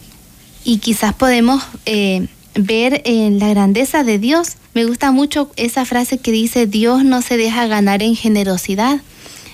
Y 0.63 0.79
quizás 0.79 1.13
podemos 1.13 1.65
eh, 1.87 2.29
ver 2.55 3.03
en 3.05 3.41
la 3.41 3.49
grandeza 3.49 4.05
de 4.05 4.21
Dios. 4.21 4.59
Me 4.75 4.85
gusta 4.85 5.11
mucho 5.11 5.51
esa 5.57 5.85
frase 5.85 6.19
que 6.19 6.31
dice, 6.31 6.69
Dios 6.69 7.05
no 7.05 7.21
se 7.21 7.37
deja 7.37 7.67
ganar 7.67 8.05
en 8.05 8.15
generosidad. 8.15 9.01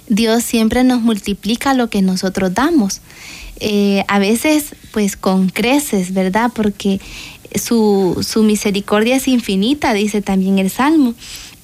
Dios 0.09 0.43
siempre 0.43 0.85
nos 0.85 1.01
multiplica 1.01 1.73
lo 1.73 1.89
que 1.89 2.03
nosotros 2.03 2.53
damos. 2.53 3.01
Eh, 3.59 4.05
a 4.07 4.19
veces 4.19 4.77
pues 4.91 5.17
con 5.17 5.49
creces, 5.49 6.13
¿verdad? 6.13 6.51
Porque 6.55 7.01
su, 7.55 8.23
su 8.29 8.43
misericordia 8.43 9.17
es 9.17 9.29
infinita, 9.29 9.95
dice 9.95 10.21
también 10.21 10.59
el 10.59 10.69
Salmo. 10.69 11.15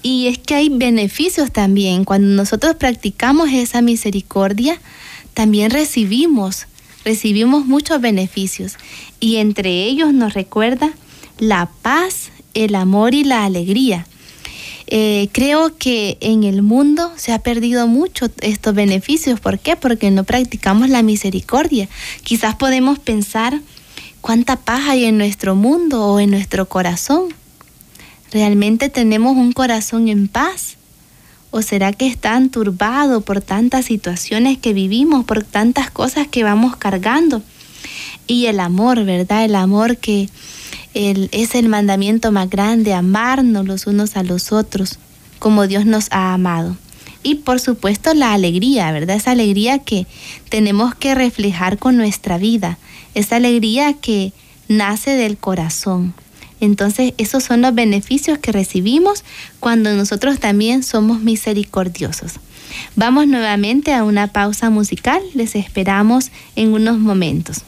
Y 0.02 0.28
es 0.28 0.38
que 0.38 0.54
hay 0.54 0.70
beneficios 0.70 1.52
también. 1.52 2.06
Cuando 2.06 2.28
nosotros 2.28 2.76
practicamos 2.76 3.50
esa 3.52 3.82
misericordia, 3.82 4.80
también 5.34 5.70
recibimos, 5.70 6.66
recibimos 7.08 7.64
muchos 7.64 8.02
beneficios. 8.02 8.76
Y 9.18 9.36
entre 9.36 9.84
ellos 9.84 10.12
nos 10.12 10.34
recuerda 10.34 10.92
la 11.38 11.70
paz, 11.80 12.30
el 12.52 12.74
amor 12.74 13.14
y 13.14 13.24
la 13.24 13.46
alegría. 13.46 14.06
Eh, 14.88 15.28
creo 15.32 15.76
que 15.76 16.18
en 16.20 16.44
el 16.44 16.60
mundo 16.62 17.12
se 17.16 17.32
ha 17.32 17.38
perdido 17.38 17.86
mucho 17.86 18.26
estos 18.42 18.74
beneficios. 18.74 19.40
¿Por 19.40 19.58
qué? 19.58 19.74
Porque 19.74 20.10
no 20.10 20.24
practicamos 20.24 20.90
la 20.90 21.02
misericordia. 21.02 21.88
Quizás 22.24 22.56
podemos 22.56 22.98
pensar 22.98 23.60
cuánta 24.20 24.56
paz 24.56 24.82
hay 24.88 25.06
en 25.06 25.16
nuestro 25.16 25.54
mundo 25.54 26.04
o 26.04 26.20
en 26.20 26.30
nuestro 26.30 26.68
corazón. 26.68 27.28
¿Realmente 28.32 28.90
tenemos 28.90 29.34
un 29.36 29.52
corazón 29.52 30.08
en 30.08 30.28
paz? 30.28 30.77
¿O 31.50 31.62
será 31.62 31.92
que 31.92 32.06
está 32.06 32.40
turbado 32.50 33.22
por 33.22 33.40
tantas 33.40 33.86
situaciones 33.86 34.58
que 34.58 34.72
vivimos, 34.72 35.24
por 35.24 35.42
tantas 35.42 35.90
cosas 35.90 36.28
que 36.28 36.44
vamos 36.44 36.76
cargando? 36.76 37.42
Y 38.26 38.46
el 38.46 38.60
amor, 38.60 39.04
¿verdad? 39.04 39.44
El 39.44 39.54
amor 39.54 39.96
que, 39.96 40.28
es 40.94 41.54
el 41.54 41.68
mandamiento 41.68 42.32
más 42.32 42.50
grande, 42.50 42.92
amarnos 42.92 43.66
los 43.66 43.86
unos 43.86 44.16
a 44.16 44.22
los 44.22 44.52
otros, 44.52 44.98
como 45.38 45.66
Dios 45.66 45.86
nos 45.86 46.08
ha 46.10 46.34
amado. 46.34 46.76
Y 47.22 47.36
por 47.36 47.60
supuesto 47.60 48.14
la 48.14 48.32
alegría, 48.32 48.90
¿verdad? 48.92 49.16
Esa 49.16 49.32
alegría 49.32 49.78
que 49.78 50.06
tenemos 50.48 50.94
que 50.94 51.14
reflejar 51.14 51.78
con 51.78 51.96
nuestra 51.96 52.38
vida, 52.38 52.78
esa 53.14 53.36
alegría 53.36 53.94
que 53.94 54.32
nace 54.68 55.12
del 55.12 55.36
corazón. 55.36 56.14
Entonces 56.60 57.14
esos 57.18 57.44
son 57.44 57.62
los 57.62 57.74
beneficios 57.74 58.38
que 58.38 58.52
recibimos 58.52 59.24
cuando 59.60 59.92
nosotros 59.94 60.38
también 60.38 60.82
somos 60.82 61.20
misericordiosos. 61.20 62.34
Vamos 62.96 63.26
nuevamente 63.26 63.94
a 63.94 64.04
una 64.04 64.28
pausa 64.28 64.70
musical, 64.70 65.22
les 65.34 65.54
esperamos 65.56 66.30
en 66.56 66.72
unos 66.74 66.98
momentos. 66.98 67.64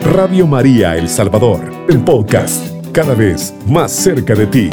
Radio 0.00 0.46
María 0.46 0.96
El 0.96 1.08
Salvador, 1.08 1.86
el 1.88 2.00
podcast, 2.02 2.64
cada 2.92 3.14
vez 3.14 3.52
más 3.66 3.92
cerca 3.92 4.34
de 4.34 4.46
ti. 4.46 4.70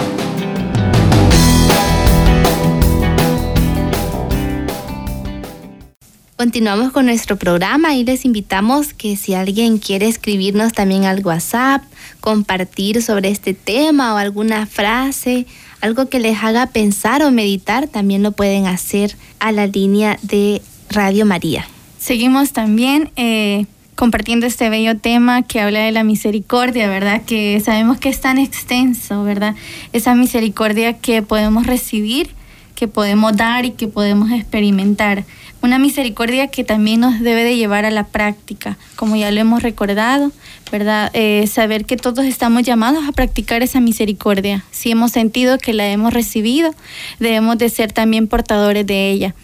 Continuamos 6.43 6.91
con 6.91 7.05
nuestro 7.05 7.37
programa 7.37 7.95
y 7.95 8.03
les 8.03 8.25
invitamos 8.25 8.93
que 8.93 9.15
si 9.15 9.33
alguien 9.33 9.77
quiere 9.77 10.09
escribirnos 10.09 10.73
también 10.73 11.05
al 11.05 11.25
WhatsApp, 11.25 11.83
compartir 12.19 13.01
sobre 13.01 13.29
este 13.29 13.53
tema 13.53 14.13
o 14.13 14.17
alguna 14.17 14.65
frase, 14.65 15.45
algo 15.79 16.09
que 16.09 16.19
les 16.19 16.43
haga 16.43 16.65
pensar 16.65 17.23
o 17.23 17.31
meditar, 17.31 17.87
también 17.87 18.23
lo 18.23 18.33
pueden 18.33 18.67
hacer 18.67 19.15
a 19.39 19.53
la 19.53 19.67
línea 19.67 20.19
de 20.21 20.61
Radio 20.89 21.25
María. 21.25 21.65
Seguimos 21.97 22.51
también 22.51 23.09
eh, 23.15 23.65
compartiendo 23.95 24.45
este 24.45 24.69
bello 24.69 24.97
tema 24.97 25.43
que 25.43 25.61
habla 25.61 25.79
de 25.79 25.93
la 25.93 26.03
misericordia, 26.03 26.89
¿verdad? 26.89 27.21
Que 27.25 27.61
sabemos 27.61 27.99
que 27.99 28.09
es 28.09 28.19
tan 28.19 28.37
extenso, 28.37 29.23
¿verdad? 29.23 29.55
Esa 29.93 30.13
misericordia 30.13 30.97
que 30.97 31.21
podemos 31.21 31.67
recibir, 31.67 32.31
que 32.75 32.89
podemos 32.89 33.37
dar 33.37 33.63
y 33.63 33.71
que 33.71 33.87
podemos 33.87 34.29
experimentar. 34.29 35.23
Una 35.63 35.79
misericordia 35.79 36.47
que 36.47 36.65
también 36.65 36.99
nos 36.99 37.21
debe 37.21 37.45
de 37.45 37.55
llevar 37.55 37.85
a 37.85 37.89
la 37.89 38.03
práctica, 38.03 38.77
como 38.97 39.15
ya 39.15 39.31
lo 39.31 39.39
hemos 39.39 39.63
recordado, 39.63 40.29
¿verdad? 40.73 41.09
Eh, 41.13 41.47
saber 41.47 41.85
que 41.85 41.95
todos 41.95 42.25
estamos 42.25 42.63
llamados 42.63 43.07
a 43.07 43.13
practicar 43.13 43.63
esa 43.63 43.79
misericordia. 43.79 44.65
Si 44.71 44.91
hemos 44.91 45.11
sentido 45.11 45.57
que 45.57 45.71
la 45.71 45.87
hemos 45.87 46.13
recibido, 46.13 46.75
debemos 47.19 47.57
de 47.59 47.69
ser 47.69 47.93
también 47.93 48.27
portadores 48.27 48.85
de 48.85 49.09
ella. 49.09 49.35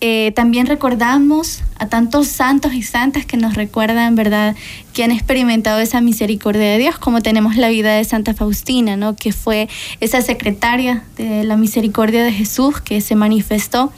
Eh, 0.00 0.30
también 0.36 0.66
recordamos 0.66 1.64
a 1.76 1.88
tantos 1.88 2.28
santos 2.28 2.72
y 2.74 2.82
santas 2.82 3.26
que 3.26 3.36
nos 3.36 3.54
recuerdan, 3.54 4.14
¿verdad?, 4.14 4.54
que 4.92 5.02
han 5.02 5.10
experimentado 5.10 5.80
esa 5.80 6.00
misericordia 6.00 6.70
de 6.70 6.78
Dios, 6.78 6.98
como 6.98 7.20
tenemos 7.20 7.56
la 7.56 7.68
vida 7.68 7.96
de 7.96 8.04
Santa 8.04 8.32
Faustina, 8.32 8.96
¿no?, 8.96 9.16
que 9.16 9.32
fue 9.32 9.68
esa 9.98 10.22
secretaria 10.22 11.02
de 11.16 11.42
la 11.42 11.56
misericordia 11.56 12.22
de 12.22 12.30
Jesús 12.30 12.80
que 12.80 13.00
se 13.00 13.16
manifestó 13.16 13.92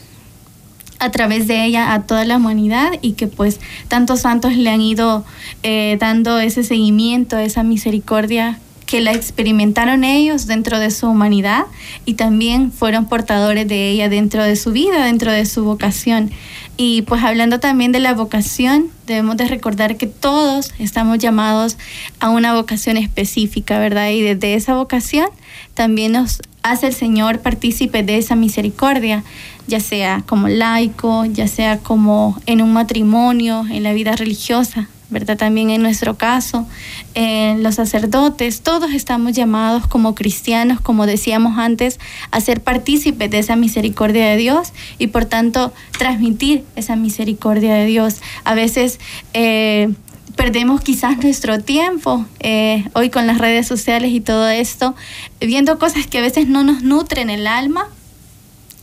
a 0.98 1.10
través 1.10 1.46
de 1.46 1.64
ella 1.64 1.92
a 1.92 2.02
toda 2.02 2.24
la 2.24 2.36
humanidad 2.36 2.92
y 3.02 3.12
que 3.12 3.26
pues 3.26 3.60
tantos 3.88 4.20
santos 4.20 4.56
le 4.56 4.70
han 4.70 4.80
ido 4.80 5.24
eh, 5.62 5.96
dando 6.00 6.38
ese 6.38 6.62
seguimiento, 6.62 7.38
esa 7.38 7.62
misericordia 7.62 8.58
que 8.86 9.00
la 9.00 9.12
experimentaron 9.12 10.04
ellos 10.04 10.46
dentro 10.46 10.78
de 10.78 10.90
su 10.90 11.08
humanidad 11.08 11.66
y 12.04 12.14
también 12.14 12.70
fueron 12.70 13.06
portadores 13.06 13.66
de 13.66 13.90
ella 13.90 14.08
dentro 14.08 14.44
de 14.44 14.54
su 14.56 14.70
vida, 14.70 15.04
dentro 15.04 15.32
de 15.32 15.44
su 15.44 15.64
vocación. 15.64 16.30
Y 16.76 17.02
pues 17.02 17.22
hablando 17.24 17.58
también 17.58 17.90
de 17.90 18.00
la 18.00 18.14
vocación, 18.14 18.88
debemos 19.06 19.36
de 19.36 19.48
recordar 19.48 19.96
que 19.96 20.06
todos 20.06 20.72
estamos 20.78 21.18
llamados 21.18 21.76
a 22.20 22.30
una 22.30 22.54
vocación 22.54 22.96
específica, 22.96 23.78
¿verdad? 23.78 24.10
Y 24.10 24.22
desde 24.22 24.54
esa 24.54 24.74
vocación 24.74 25.28
también 25.74 26.12
nos 26.12 26.40
hace 26.70 26.88
el 26.88 26.94
Señor 26.94 27.40
partícipe 27.40 28.02
de 28.02 28.18
esa 28.18 28.34
misericordia, 28.34 29.24
ya 29.66 29.80
sea 29.80 30.22
como 30.26 30.48
laico, 30.48 31.24
ya 31.24 31.48
sea 31.48 31.78
como 31.78 32.40
en 32.46 32.62
un 32.62 32.72
matrimonio, 32.72 33.64
en 33.70 33.82
la 33.82 33.92
vida 33.92 34.16
religiosa, 34.16 34.88
¿verdad? 35.08 35.36
También 35.36 35.70
en 35.70 35.82
nuestro 35.82 36.16
caso, 36.16 36.66
en 37.14 37.62
los 37.62 37.76
sacerdotes, 37.76 38.62
todos 38.62 38.92
estamos 38.92 39.32
llamados 39.32 39.86
como 39.86 40.14
cristianos, 40.14 40.80
como 40.80 41.06
decíamos 41.06 41.58
antes, 41.58 42.00
a 42.30 42.40
ser 42.40 42.60
partícipes 42.60 43.30
de 43.30 43.38
esa 43.38 43.54
misericordia 43.56 44.26
de 44.26 44.36
Dios 44.36 44.72
y 44.98 45.08
por 45.08 45.24
tanto 45.24 45.72
transmitir 45.98 46.64
esa 46.74 46.96
misericordia 46.96 47.74
de 47.74 47.86
Dios. 47.86 48.20
A 48.44 48.54
veces 48.54 48.98
eh, 49.34 49.90
perdemos 50.36 50.80
quizás 50.80 51.16
nuestro 51.18 51.60
tiempo 51.60 52.24
eh, 52.40 52.84
hoy 52.92 53.10
con 53.10 53.26
las 53.26 53.38
redes 53.38 53.66
sociales 53.66 54.12
y 54.12 54.20
todo 54.20 54.48
esto, 54.48 54.94
viendo 55.40 55.78
cosas 55.78 56.06
que 56.06 56.18
a 56.18 56.22
veces 56.22 56.46
no 56.46 56.62
nos 56.62 56.82
nutren 56.82 57.30
el 57.30 57.46
alma 57.46 57.88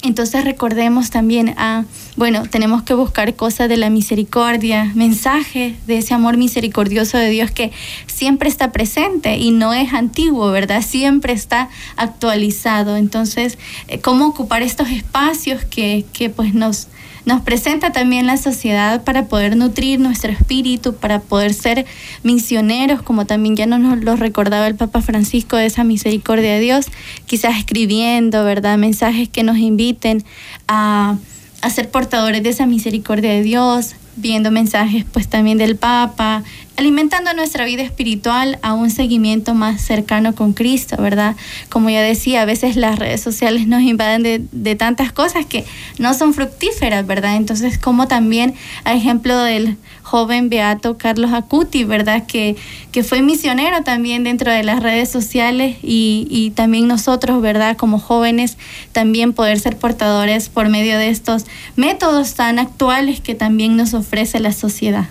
entonces 0.03 0.43
recordemos 0.43 1.11
también 1.11 1.55
a, 1.57 1.85
bueno, 2.17 2.43
tenemos 2.49 2.83
que 2.83 2.93
buscar 2.93 3.35
cosas 3.35 3.69
de 3.69 3.77
la 3.77 3.89
misericordia, 3.89 4.91
mensajes 4.95 5.87
de 5.87 5.97
ese 5.97 6.13
amor 6.13 6.35
misericordioso 6.35 7.17
de 7.17 7.29
Dios 7.29 7.51
que 7.51 7.71
siempre 8.05 8.49
está 8.49 8.73
presente 8.73 9.37
y 9.37 9.51
no 9.51 9.73
es 9.73 9.93
antiguo, 9.93 10.51
¿verdad? 10.51 10.81
Siempre 10.81 11.31
está 11.31 11.69
actualizado. 11.95 12.97
Entonces, 12.97 13.57
eh, 13.87 14.01
¿cómo 14.01 14.27
ocupar 14.27 14.61
estos 14.61 14.89
espacios 14.89 15.63
que, 15.63 16.03
que 16.11 16.29
pues 16.29 16.53
nos, 16.53 16.89
nos 17.25 17.41
presenta 17.41 17.91
también 17.91 18.27
la 18.27 18.38
sociedad 18.38 19.03
para 19.03 19.27
poder 19.27 19.55
nutrir 19.55 19.99
nuestro 19.99 20.31
espíritu, 20.31 20.95
para 20.95 21.19
poder 21.19 21.53
ser 21.53 21.86
misioneros, 22.23 23.01
como 23.01 23.25
también 23.25 23.55
ya 23.55 23.65
nos 23.65 24.03
lo 24.03 24.15
recordaba 24.15 24.67
el 24.67 24.75
Papa 24.75 25.01
Francisco 25.01 25.55
de 25.55 25.65
esa 25.65 25.83
misericordia 25.83 26.53
de 26.53 26.59
Dios, 26.59 26.88
quizás 27.25 27.57
escribiendo, 27.57 28.43
¿verdad? 28.43 28.77
Mensajes 28.77 29.29
que 29.29 29.43
nos 29.43 29.57
inviten 29.57 30.23
a, 30.67 31.17
a 31.63 31.69
ser 31.69 31.89
portadores 31.89 32.43
de 32.43 32.49
esa 32.49 32.65
misericordia 32.65 33.32
de 33.32 33.41
Dios, 33.41 33.95
viendo 34.17 34.52
mensajes 34.52 35.06
pues 35.12 35.28
también 35.28 35.58
del 35.58 35.78
Papa, 35.78 36.43
alimentando 36.76 37.34
nuestra 37.34 37.63
vida 37.65 37.84
espiritual 37.84 38.60
a 38.62 38.73
un 38.73 38.89
seguimiento 38.89 39.54
más 39.54 39.82
cercano 39.82 40.36
con 40.36 40.52
Cristo, 40.54 40.97
¿verdad? 40.99 41.36
Como 41.69 41.89
ya 41.89 42.02
decía, 42.02 42.41
a 42.41 42.45
veces 42.45 42.76
las 42.76 42.99
redes 42.99 43.21
sociales 43.21 43.65
nos 43.65 43.82
invaden 43.82 44.23
de, 44.23 44.41
de 44.52 44.76
tantas 44.76 45.13
cosas 45.13 45.45
que 45.45 45.63
no 45.99 46.13
son 46.13 46.34
fructíferas, 46.34 47.08
¿verdad? 47.08 47.38
Entonces, 47.38 47.78
como 47.78 48.08
también, 48.08 48.54
a 48.84 48.93
ejemplo 48.93 49.38
del 49.38 49.78
joven 50.03 50.49
beato 50.49 50.97
Carlos 50.97 51.31
Acuti, 51.33 51.85
¿verdad? 51.85 52.25
Que, 52.27 52.55
que 52.91 53.03
fue 53.03 53.21
misionero 53.21 53.83
también 53.83 54.23
dentro 54.23 54.51
de 54.51 54.63
las 54.63 54.83
redes 54.83 55.09
sociales 55.09 55.77
y, 55.81 56.27
y 56.29 56.51
también 56.51 56.87
nosotros, 56.87 57.41
¿verdad? 57.41 57.75
Como 57.77 57.99
jóvenes, 57.99 58.57
también 58.91 59.33
poder 59.33 59.59
ser 59.59 59.77
portadores 59.77 60.49
por 60.49 60.69
medio 60.69 60.97
de 60.97 61.09
estos 61.09 61.45
métodos 61.75 62.35
tan 62.35 62.59
actuales 62.59 63.21
que 63.21 63.33
también 63.33 63.75
nos 63.75 63.93
ofrece 63.93 64.39
la 64.39 64.51
sociedad. 64.51 65.07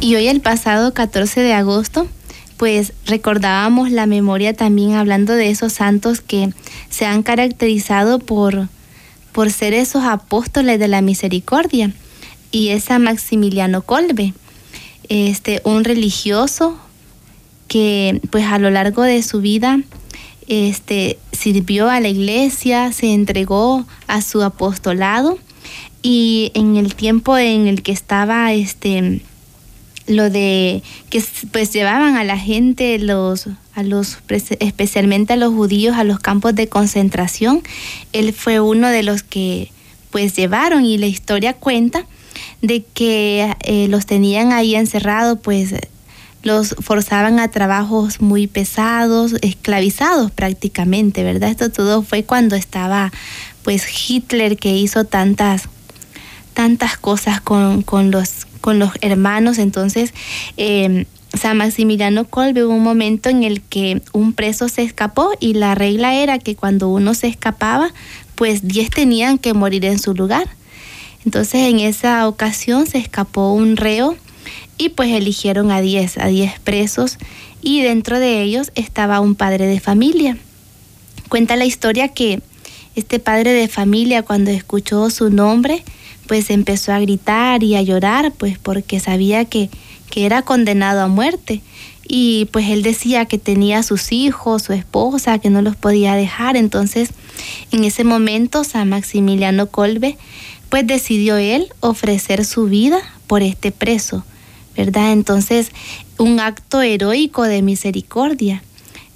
Y 0.00 0.16
hoy 0.16 0.28
el 0.28 0.40
pasado 0.40 0.92
14 0.92 1.40
de 1.40 1.54
agosto, 1.54 2.06
pues 2.56 2.92
recordábamos 3.06 3.90
la 3.90 4.06
memoria 4.06 4.52
también 4.54 4.94
hablando 4.94 5.32
de 5.32 5.50
esos 5.50 5.72
santos 5.72 6.20
que 6.20 6.52
se 6.90 7.06
han 7.06 7.22
caracterizado 7.22 8.18
por, 8.18 8.68
por 9.32 9.50
ser 9.50 9.72
esos 9.72 10.04
apóstoles 10.04 10.78
de 10.78 10.88
la 10.88 11.00
misericordia. 11.00 11.92
Y 12.54 12.68
es 12.68 12.88
a 12.92 13.00
Maximiliano 13.00 13.82
Colbe, 13.82 14.32
este, 15.08 15.60
un 15.64 15.82
religioso 15.82 16.78
que 17.66 18.20
pues 18.30 18.44
a 18.44 18.60
lo 18.60 18.70
largo 18.70 19.02
de 19.02 19.24
su 19.24 19.40
vida 19.40 19.80
este, 20.46 21.18
sirvió 21.32 21.90
a 21.90 21.98
la 21.98 22.06
iglesia, 22.06 22.92
se 22.92 23.12
entregó 23.12 23.84
a 24.06 24.22
su 24.22 24.40
apostolado 24.44 25.36
y 26.00 26.52
en 26.54 26.76
el 26.76 26.94
tiempo 26.94 27.36
en 27.36 27.66
el 27.66 27.82
que 27.82 27.90
estaba 27.90 28.52
este, 28.52 29.20
lo 30.06 30.30
de 30.30 30.84
que 31.10 31.24
pues 31.50 31.72
llevaban 31.72 32.16
a 32.16 32.22
la 32.22 32.38
gente 32.38 33.00
los 33.00 33.48
a 33.74 33.82
los 33.82 34.18
especialmente 34.60 35.32
a 35.32 35.36
los 35.36 35.52
judíos 35.52 35.96
a 35.96 36.04
los 36.04 36.20
campos 36.20 36.54
de 36.54 36.68
concentración 36.68 37.64
él 38.12 38.32
fue 38.32 38.60
uno 38.60 38.90
de 38.90 39.02
los 39.02 39.24
que 39.24 39.72
pues 40.12 40.36
llevaron 40.36 40.84
y 40.84 40.98
la 40.98 41.06
historia 41.06 41.54
cuenta 41.54 42.06
de 42.66 42.84
que 42.94 43.54
eh, 43.60 43.88
los 43.88 44.06
tenían 44.06 44.52
ahí 44.52 44.74
encerrados 44.74 45.38
pues 45.42 45.74
los 46.42 46.76
forzaban 46.80 47.40
a 47.40 47.48
trabajos 47.48 48.20
muy 48.20 48.46
pesados 48.46 49.34
esclavizados 49.40 50.30
prácticamente 50.30 51.24
verdad 51.24 51.50
esto 51.50 51.70
todo 51.70 52.02
fue 52.02 52.24
cuando 52.24 52.54
estaba 52.56 53.12
pues 53.62 53.86
Hitler 54.08 54.56
que 54.56 54.76
hizo 54.76 55.04
tantas 55.04 55.68
tantas 56.54 56.96
cosas 56.96 57.40
con, 57.40 57.82
con 57.82 58.10
los 58.10 58.46
con 58.64 58.78
los 58.78 58.92
hermanos. 59.02 59.58
Entonces, 59.58 60.14
eh, 60.56 61.04
San 61.38 61.58
Maximiliano 61.58 62.24
Colbe 62.24 62.64
hubo 62.64 62.72
un 62.72 62.82
momento 62.82 63.28
en 63.28 63.42
el 63.42 63.60
que 63.60 64.00
un 64.14 64.32
preso 64.32 64.70
se 64.70 64.82
escapó 64.82 65.32
y 65.38 65.52
la 65.52 65.74
regla 65.74 66.14
era 66.14 66.38
que 66.38 66.56
cuando 66.56 66.88
uno 66.88 67.12
se 67.12 67.26
escapaba, 67.26 67.92
pues 68.36 68.66
10 68.66 68.88
tenían 68.88 69.36
que 69.36 69.52
morir 69.52 69.84
en 69.84 69.98
su 69.98 70.14
lugar. 70.14 70.48
Entonces 71.24 71.68
en 71.68 71.80
esa 71.80 72.28
ocasión 72.28 72.86
se 72.86 72.98
escapó 72.98 73.52
un 73.52 73.76
reo 73.76 74.16
y 74.76 74.90
pues 74.90 75.10
eligieron 75.12 75.70
a 75.70 75.80
10, 75.80 76.18
a 76.18 76.26
10 76.26 76.60
presos 76.60 77.18
y 77.62 77.82
dentro 77.82 78.18
de 78.18 78.42
ellos 78.42 78.72
estaba 78.74 79.20
un 79.20 79.34
padre 79.34 79.66
de 79.66 79.80
familia. 79.80 80.36
Cuenta 81.28 81.56
la 81.56 81.64
historia 81.64 82.08
que 82.08 82.42
este 82.94 83.18
padre 83.18 83.52
de 83.52 83.68
familia 83.68 84.22
cuando 84.22 84.50
escuchó 84.50 85.10
su 85.10 85.30
nombre, 85.30 85.82
pues 86.26 86.50
empezó 86.50 86.92
a 86.92 87.00
gritar 87.00 87.62
y 87.62 87.74
a 87.74 87.82
llorar, 87.82 88.32
pues 88.32 88.58
porque 88.58 89.00
sabía 89.00 89.44
que, 89.44 89.68
que 90.10 90.26
era 90.26 90.42
condenado 90.42 91.00
a 91.00 91.08
muerte. 91.08 91.60
Y 92.06 92.48
pues 92.52 92.68
él 92.68 92.82
decía 92.82 93.24
que 93.24 93.38
tenía 93.38 93.82
sus 93.82 94.12
hijos, 94.12 94.62
su 94.62 94.74
esposa, 94.74 95.38
que 95.38 95.50
no 95.50 95.62
los 95.62 95.74
podía 95.74 96.14
dejar. 96.14 96.56
Entonces, 96.56 97.10
en 97.72 97.84
ese 97.84 98.04
momento, 98.04 98.62
San 98.62 98.90
Maximiliano 98.90 99.68
Colbe, 99.68 100.18
pues 100.68 100.86
decidió 100.86 101.36
él 101.36 101.68
ofrecer 101.80 102.44
su 102.44 102.66
vida 102.66 102.98
por 103.26 103.42
este 103.42 103.72
preso, 103.72 104.24
¿verdad? 104.76 105.12
Entonces, 105.12 105.70
un 106.18 106.40
acto 106.40 106.82
heroico 106.82 107.42
de 107.44 107.62
misericordia. 107.62 108.62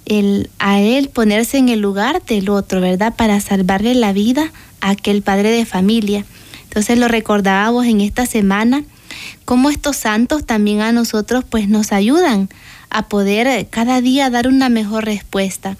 El, 0.05 0.49
a 0.57 0.79
él 0.79 1.09
ponerse 1.09 1.57
en 1.57 1.69
el 1.69 1.81
lugar 1.81 2.23
del 2.25 2.49
otro, 2.49 2.81
¿verdad? 2.81 3.15
Para 3.15 3.39
salvarle 3.41 3.93
la 3.93 4.11
vida 4.11 4.51
a 4.81 4.91
aquel 4.91 5.21
padre 5.21 5.51
de 5.51 5.65
familia. 5.65 6.25
Entonces 6.63 6.97
lo 6.97 7.07
recordábamos 7.07 7.85
en 7.85 8.01
esta 8.01 8.25
semana, 8.25 8.83
cómo 9.45 9.69
estos 9.69 9.97
santos 9.97 10.45
también 10.45 10.81
a 10.81 10.91
nosotros 10.91 11.43
pues 11.47 11.67
nos 11.67 11.91
ayudan 11.91 12.49
a 12.89 13.07
poder 13.07 13.67
cada 13.69 14.01
día 14.01 14.29
dar 14.29 14.47
una 14.47 14.69
mejor 14.69 15.05
respuesta. 15.05 15.77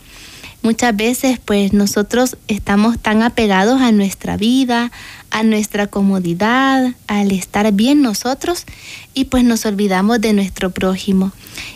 Muchas 0.61 0.95
veces 0.95 1.39
pues 1.43 1.71
nosotros 1.71 2.35
estamos 2.49 2.99
tan 2.99 3.23
apegados 3.23 3.81
a 3.81 3.93
nuestra 3.93 4.35
vida, 4.35 4.91
a 5.31 5.43
nuestra 5.43 5.87
comodidad, 5.87 6.93
al 7.07 7.31
estar 7.31 7.71
bien 7.71 8.01
nosotros 8.01 8.65
y 9.13 9.25
pues 9.25 9.45
nos 9.45 9.65
olvidamos 9.65 10.19
de 10.19 10.33
nuestro 10.33 10.71
prójimo. 10.71 11.31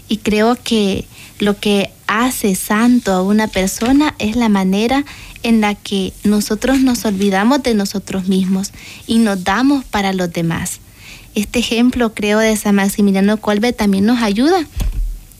Y 0.09 0.17
creo 0.17 0.57
que 0.61 1.05
lo 1.39 1.57
que 1.59 1.91
hace 2.07 2.55
santo 2.55 3.13
a 3.13 3.21
una 3.21 3.47
persona 3.47 4.15
es 4.19 4.35
la 4.35 4.49
manera 4.49 5.05
en 5.43 5.61
la 5.61 5.75
que 5.75 6.13
nosotros 6.23 6.81
nos 6.81 7.05
olvidamos 7.05 7.63
de 7.63 7.75
nosotros 7.75 8.27
mismos 8.27 8.71
y 9.07 9.19
nos 9.19 9.43
damos 9.43 9.85
para 9.85 10.13
los 10.13 10.31
demás. 10.31 10.79
Este 11.35 11.59
ejemplo, 11.59 12.13
creo, 12.13 12.39
de 12.39 12.55
San 12.57 12.75
Maximiliano 12.75 13.37
Colbe 13.37 13.73
también 13.73 14.05
nos 14.05 14.21
ayuda. 14.21 14.67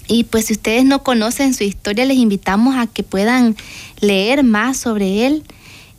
Y 0.07 0.25
pues 0.25 0.45
si 0.45 0.53
ustedes 0.53 0.85
no 0.85 1.03
conocen 1.03 1.53
su 1.53 1.63
historia, 1.63 2.05
les 2.05 2.17
invitamos 2.17 2.75
a 2.75 2.87
que 2.87 3.03
puedan 3.03 3.55
leer 3.99 4.43
más 4.43 4.77
sobre 4.77 5.25
él, 5.25 5.43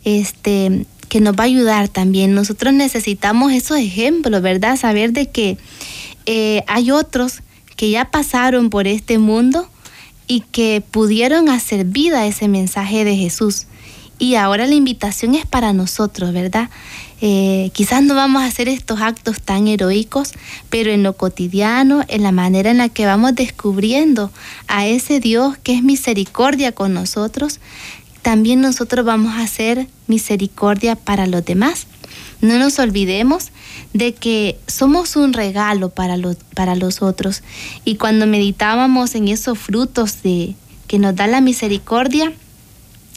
este, 0.04 0.86
que 1.08 1.20
nos 1.20 1.34
va 1.34 1.44
a 1.44 1.46
ayudar 1.46 1.88
también. 1.88 2.34
Nosotros 2.34 2.74
necesitamos 2.74 3.52
esos 3.52 3.78
ejemplos, 3.78 4.42
¿verdad? 4.42 4.76
Saber 4.76 5.12
de 5.12 5.30
que 5.30 5.56
eh, 6.26 6.62
hay 6.66 6.90
otros 6.90 7.40
que 7.76 7.90
ya 7.90 8.10
pasaron 8.10 8.70
por 8.70 8.86
este 8.86 9.18
mundo 9.18 9.68
y 10.26 10.40
que 10.40 10.82
pudieron 10.90 11.48
hacer 11.48 11.84
vida 11.84 12.26
ese 12.26 12.48
mensaje 12.48 13.04
de 13.04 13.16
Jesús 13.16 13.66
Y 14.18 14.36
ahora 14.36 14.66
la 14.66 14.74
invitación 14.74 15.34
es 15.34 15.44
para 15.44 15.72
nosotros, 15.72 16.32
¿verdad? 16.32 16.70
Eh, 17.26 17.70
quizás 17.72 18.02
no 18.02 18.14
vamos 18.14 18.42
a 18.42 18.44
hacer 18.44 18.68
estos 18.68 19.00
actos 19.00 19.40
tan 19.40 19.66
heroicos, 19.66 20.32
pero 20.68 20.90
en 20.90 21.02
lo 21.02 21.14
cotidiano, 21.14 22.04
en 22.08 22.22
la 22.22 22.32
manera 22.32 22.70
en 22.70 22.76
la 22.76 22.90
que 22.90 23.06
vamos 23.06 23.34
descubriendo 23.34 24.30
a 24.68 24.86
ese 24.86 25.20
Dios 25.20 25.56
que 25.62 25.72
es 25.72 25.82
misericordia 25.82 26.72
con 26.72 26.92
nosotros, 26.92 27.60
también 28.20 28.60
nosotros 28.60 29.06
vamos 29.06 29.32
a 29.36 29.40
hacer 29.40 29.86
misericordia 30.06 30.96
para 30.96 31.26
los 31.26 31.42
demás. 31.42 31.86
No 32.42 32.58
nos 32.58 32.78
olvidemos 32.78 33.52
de 33.94 34.12
que 34.12 34.58
somos 34.66 35.16
un 35.16 35.32
regalo 35.32 35.88
para 35.88 36.18
los, 36.18 36.36
para 36.54 36.76
los 36.76 37.00
otros. 37.00 37.42
Y 37.86 37.94
cuando 37.96 38.26
meditábamos 38.26 39.14
en 39.14 39.28
esos 39.28 39.58
frutos 39.58 40.22
de, 40.22 40.56
que 40.88 40.98
nos 40.98 41.16
da 41.16 41.26
la 41.26 41.40
misericordia, 41.40 42.34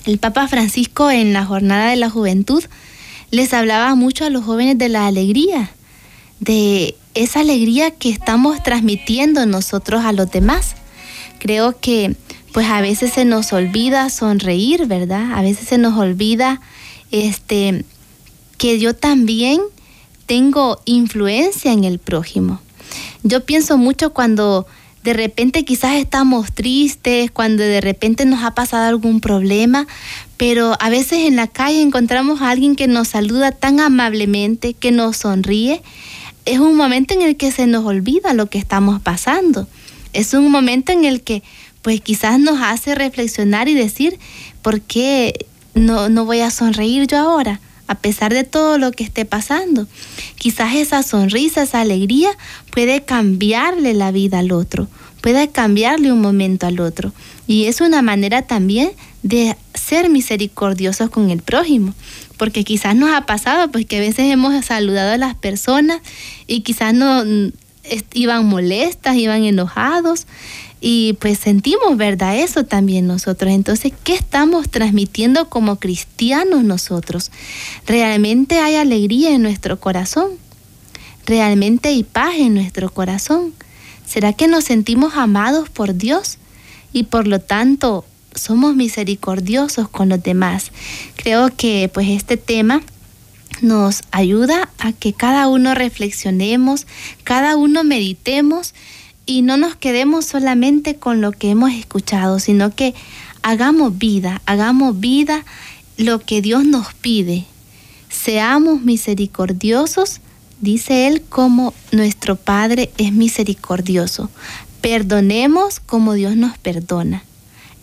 el 0.06 0.18
Papa 0.18 0.48
Francisco 0.48 1.12
en 1.12 1.34
la 1.34 1.46
Jornada 1.46 1.90
de 1.90 1.98
la 1.98 2.10
Juventud 2.10 2.64
les 3.32 3.54
hablaba 3.54 3.96
mucho 3.96 4.26
a 4.26 4.30
los 4.30 4.44
jóvenes 4.44 4.78
de 4.78 4.90
la 4.90 5.08
alegría, 5.08 5.72
de 6.40 6.96
esa 7.14 7.40
alegría 7.42 7.92
que 7.92 8.10
estamos 8.10 8.62
transmitiendo 8.64 9.46
nosotros 9.46 10.06
a 10.06 10.12
los 10.12 10.32
demás. 10.32 10.76
Creo 11.40 11.80
que 11.80 12.16
pues 12.54 12.68
a 12.68 12.82
veces 12.82 13.14
se 13.14 13.26
nos 13.26 13.54
olvida 13.54 14.10
sonreír, 14.10 14.86
¿verdad? 14.86 15.34
A 15.34 15.42
veces 15.42 15.68
se 15.68 15.78
nos 15.78 15.98
olvida 15.98 16.62
este 17.12 17.86
que 18.58 18.80
yo 18.80 18.96
también 18.96 19.62
tengo 20.26 20.82
influencia 20.86 21.72
en 21.72 21.84
el 21.84 22.00
prójimo. 22.00 22.60
Yo 23.24 23.46
pienso 23.46 23.78
mucho 23.78 24.14
cuando 24.14 24.66
de 25.04 25.14
repente 25.14 25.64
quizás 25.64 25.96
estamos 25.96 26.52
tristes, 26.52 27.32
cuando 27.32 27.64
de 27.64 27.82
repente 27.82 28.26
nos 28.26 28.44
ha 28.44 28.56
pasado 28.56 28.88
algún 28.88 29.22
problema, 29.22 29.88
pero 30.38 30.76
a 30.80 30.90
veces 30.90 31.26
en 31.26 31.36
la 31.36 31.48
calle 31.48 31.82
encontramos 31.82 32.42
a 32.42 32.52
alguien 32.52 32.76
que 32.76 32.88
nos 32.88 33.10
saluda 33.10 33.52
tan 33.52 33.80
amablemente, 33.80 34.74
que 34.74 34.92
nos 34.92 35.18
sonríe. 35.18 35.82
Es 36.46 36.60
un 36.60 36.76
momento 36.76 37.14
en 37.14 37.24
el 37.24 37.36
que 37.36 37.52
se 37.52 37.68
nos 37.68 37.86
olvida 37.86 38.34
lo 38.34 38.46
que 38.48 38.60
estamos 38.60 39.02
pasando. 39.02 39.68
Es 40.14 40.34
un 40.34 40.50
momento 40.50 40.92
en 40.92 41.06
el 41.06 41.22
que 41.22 41.44
pues 41.82 42.02
quizás 42.02 42.40
nos 42.40 42.62
hace 42.62 42.96
reflexionar 42.96 43.68
y 43.68 43.74
decir, 43.74 44.20
¿por 44.62 44.82
qué 44.82 45.46
no, 45.74 46.10
no 46.10 46.26
voy 46.26 46.42
a 46.42 46.52
sonreír 46.52 47.08
yo 47.08 47.18
ahora? 47.18 47.60
a 47.88 47.96
pesar 47.96 48.34
de 48.34 48.44
todo 48.44 48.78
lo 48.78 48.92
que 48.92 49.04
esté 49.04 49.26
pasando. 49.26 49.88
Quizás 50.36 50.76
esa 50.76 51.04
sonrisa, 51.04 51.64
esa 51.64 51.82
alegría 51.82 52.30
puede 52.72 53.04
cambiarle 53.04 53.94
la 53.94 54.12
vida 54.12 54.40
al 54.40 54.52
otro, 54.52 54.88
puede 55.22 55.50
cambiarle 55.50 56.12
un 56.12 56.22
momento 56.22 56.68
al 56.68 56.80
otro. 56.80 57.14
Y 57.48 57.66
es 57.66 57.80
una 57.80 58.02
manera 58.02 58.42
también 58.42 58.92
de 59.28 59.58
ser 59.74 60.10
misericordiosos 60.10 61.10
con 61.10 61.30
el 61.30 61.42
prójimo, 61.42 61.94
porque 62.38 62.64
quizás 62.64 62.96
nos 62.96 63.12
ha 63.12 63.26
pasado 63.26 63.72
pues 63.72 63.86
que 63.86 63.98
a 63.98 64.00
veces 64.00 64.32
hemos 64.32 64.66
saludado 64.66 65.12
a 65.12 65.18
las 65.18 65.36
personas 65.36 66.02
y 66.48 66.62
quizás 66.62 66.94
no 66.94 67.26
mm, 67.26 67.52
iban 68.14 68.46
molestas, 68.46 69.16
iban 69.16 69.44
enojados 69.44 70.28
y 70.80 71.18
pues 71.20 71.40
sentimos, 71.40 71.98
¿verdad? 71.98 72.38
Eso 72.38 72.64
también 72.64 73.08
nosotros. 73.08 73.52
Entonces, 73.52 73.92
¿qué 74.04 74.14
estamos 74.14 74.70
transmitiendo 74.70 75.50
como 75.50 75.78
cristianos 75.78 76.64
nosotros? 76.64 77.32
¿Realmente 77.86 78.60
hay 78.60 78.76
alegría 78.76 79.32
en 79.32 79.42
nuestro 79.42 79.80
corazón? 79.80 80.32
¿Realmente 81.26 81.90
hay 81.90 82.04
paz 82.04 82.36
en 82.38 82.54
nuestro 82.54 82.90
corazón? 82.94 83.54
¿Será 84.06 84.32
que 84.32 84.48
nos 84.48 84.64
sentimos 84.66 85.16
amados 85.16 85.70
por 85.70 85.96
Dios 85.96 86.38
y 86.94 87.04
por 87.04 87.28
lo 87.28 87.42
tanto 87.42 88.06
somos 88.38 88.76
misericordiosos 88.76 89.90
con 89.90 90.10
los 90.10 90.22
demás? 90.22 90.72
Creo 91.16 91.50
que 91.56 91.90
pues 91.94 92.10
este 92.10 92.38
tema 92.38 92.82
nos 93.62 94.02
ayuda 94.12 94.70
a 94.78 94.94
que 94.94 95.14
cada 95.14 95.48
uno 95.48 95.74
reflexionemos, 95.76 96.88
cada 97.24 97.56
uno 97.56 97.84
meditemos 97.84 98.74
y 99.26 99.42
no 99.42 99.58
nos 99.58 99.76
quedemos 99.76 100.26
solamente 100.26 100.96
con 100.96 101.22
lo 101.22 101.32
que 101.32 101.50
hemos 101.50 101.74
escuchado, 101.74 102.40
sino 102.40 102.74
que 102.74 102.94
hagamos 103.42 103.98
vida, 103.98 104.42
hagamos 104.46 105.00
vida 105.00 105.44
lo 105.98 106.20
que 106.20 106.42
Dios 106.42 106.66
nos 106.66 106.94
pide. 106.94 107.46
Seamos 108.10 108.82
misericordiosos, 108.82 110.22
dice 110.62 111.08
Él, 111.08 111.22
como 111.28 111.74
nuestro 111.92 112.36
Padre 112.36 112.92
es 112.98 113.12
misericordioso. 113.12 114.30
Perdonemos 114.82 115.80
como 115.80 116.14
Dios 116.14 116.36
nos 116.36 116.58
perdona 116.58 117.27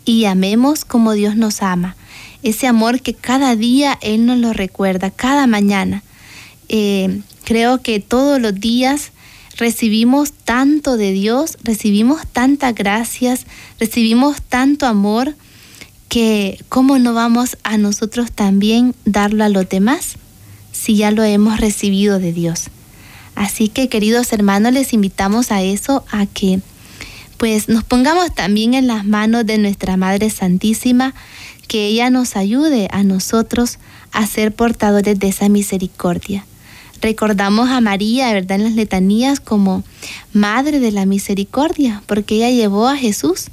y 0.05 0.24
amemos 0.26 0.84
como 0.84 1.12
Dios 1.12 1.36
nos 1.36 1.62
ama. 1.62 1.96
Ese 2.42 2.66
amor 2.66 3.00
que 3.00 3.14
cada 3.14 3.57
día 3.57 3.98
Él 4.02 4.26
nos 4.26 4.38
lo 4.38 4.52
recuerda, 4.52 5.11
cada 5.11 5.46
mañana. 5.46 6.02
Eh, 6.68 7.20
creo 7.44 7.80
que 7.80 8.00
todos 8.00 8.40
los 8.40 8.55
días 8.55 9.12
recibimos 9.57 10.32
tanto 10.32 10.96
de 10.96 11.12
Dios, 11.12 11.59
recibimos 11.62 12.26
tantas 12.26 12.74
gracias, 12.74 13.46
recibimos 13.78 14.42
tanto 14.42 14.86
amor, 14.86 15.34
que 16.09 16.62
cómo 16.68 16.98
no 16.98 17.12
vamos 17.12 17.57
a 17.64 17.76
nosotros 17.76 18.30
también 18.30 18.94
darlo 19.05 19.42
a 19.42 19.48
los 19.48 19.68
demás 19.68 20.16
si 20.70 20.96
ya 20.96 21.11
lo 21.11 21.24
hemos 21.24 21.59
recibido 21.59 22.18
de 22.18 22.32
Dios. 22.32 22.64
Así 23.34 23.68
que 23.68 23.88
queridos 23.88 24.32
hermanos, 24.32 24.72
les 24.72 24.92
invitamos 24.92 25.50
a 25.50 25.62
eso, 25.62 26.05
a 26.12 26.26
que 26.26 26.61
pues 27.37 27.68
nos 27.68 27.85
pongamos 27.85 28.35
también 28.35 28.74
en 28.74 28.87
las 28.87 29.05
manos 29.05 29.47
de 29.47 29.59
nuestra 29.59 29.97
Madre 29.97 30.30
Santísima, 30.30 31.14
que 31.68 31.87
ella 31.87 32.11
nos 32.11 32.37
ayude 32.37 32.89
a 32.93 33.03
nosotros 33.03 33.78
a 34.12 34.26
ser 34.26 34.55
portadores 34.55 35.18
de 35.18 35.28
esa 35.28 35.49
misericordia. 35.49 36.45
Recordamos 37.01 37.68
a 37.70 37.80
María, 37.80 38.32
¿verdad? 38.32 38.59
En 38.59 38.64
las 38.64 38.74
letanías 38.74 39.41
como 39.41 39.82
Madre 40.32 40.80
de 40.80 40.93
la 40.93 41.05
Misericordia, 41.05 42.03
porque 42.07 42.37
ella 42.37 42.51
llevó 42.51 42.89
a 42.89 42.97
Jesús, 42.97 43.47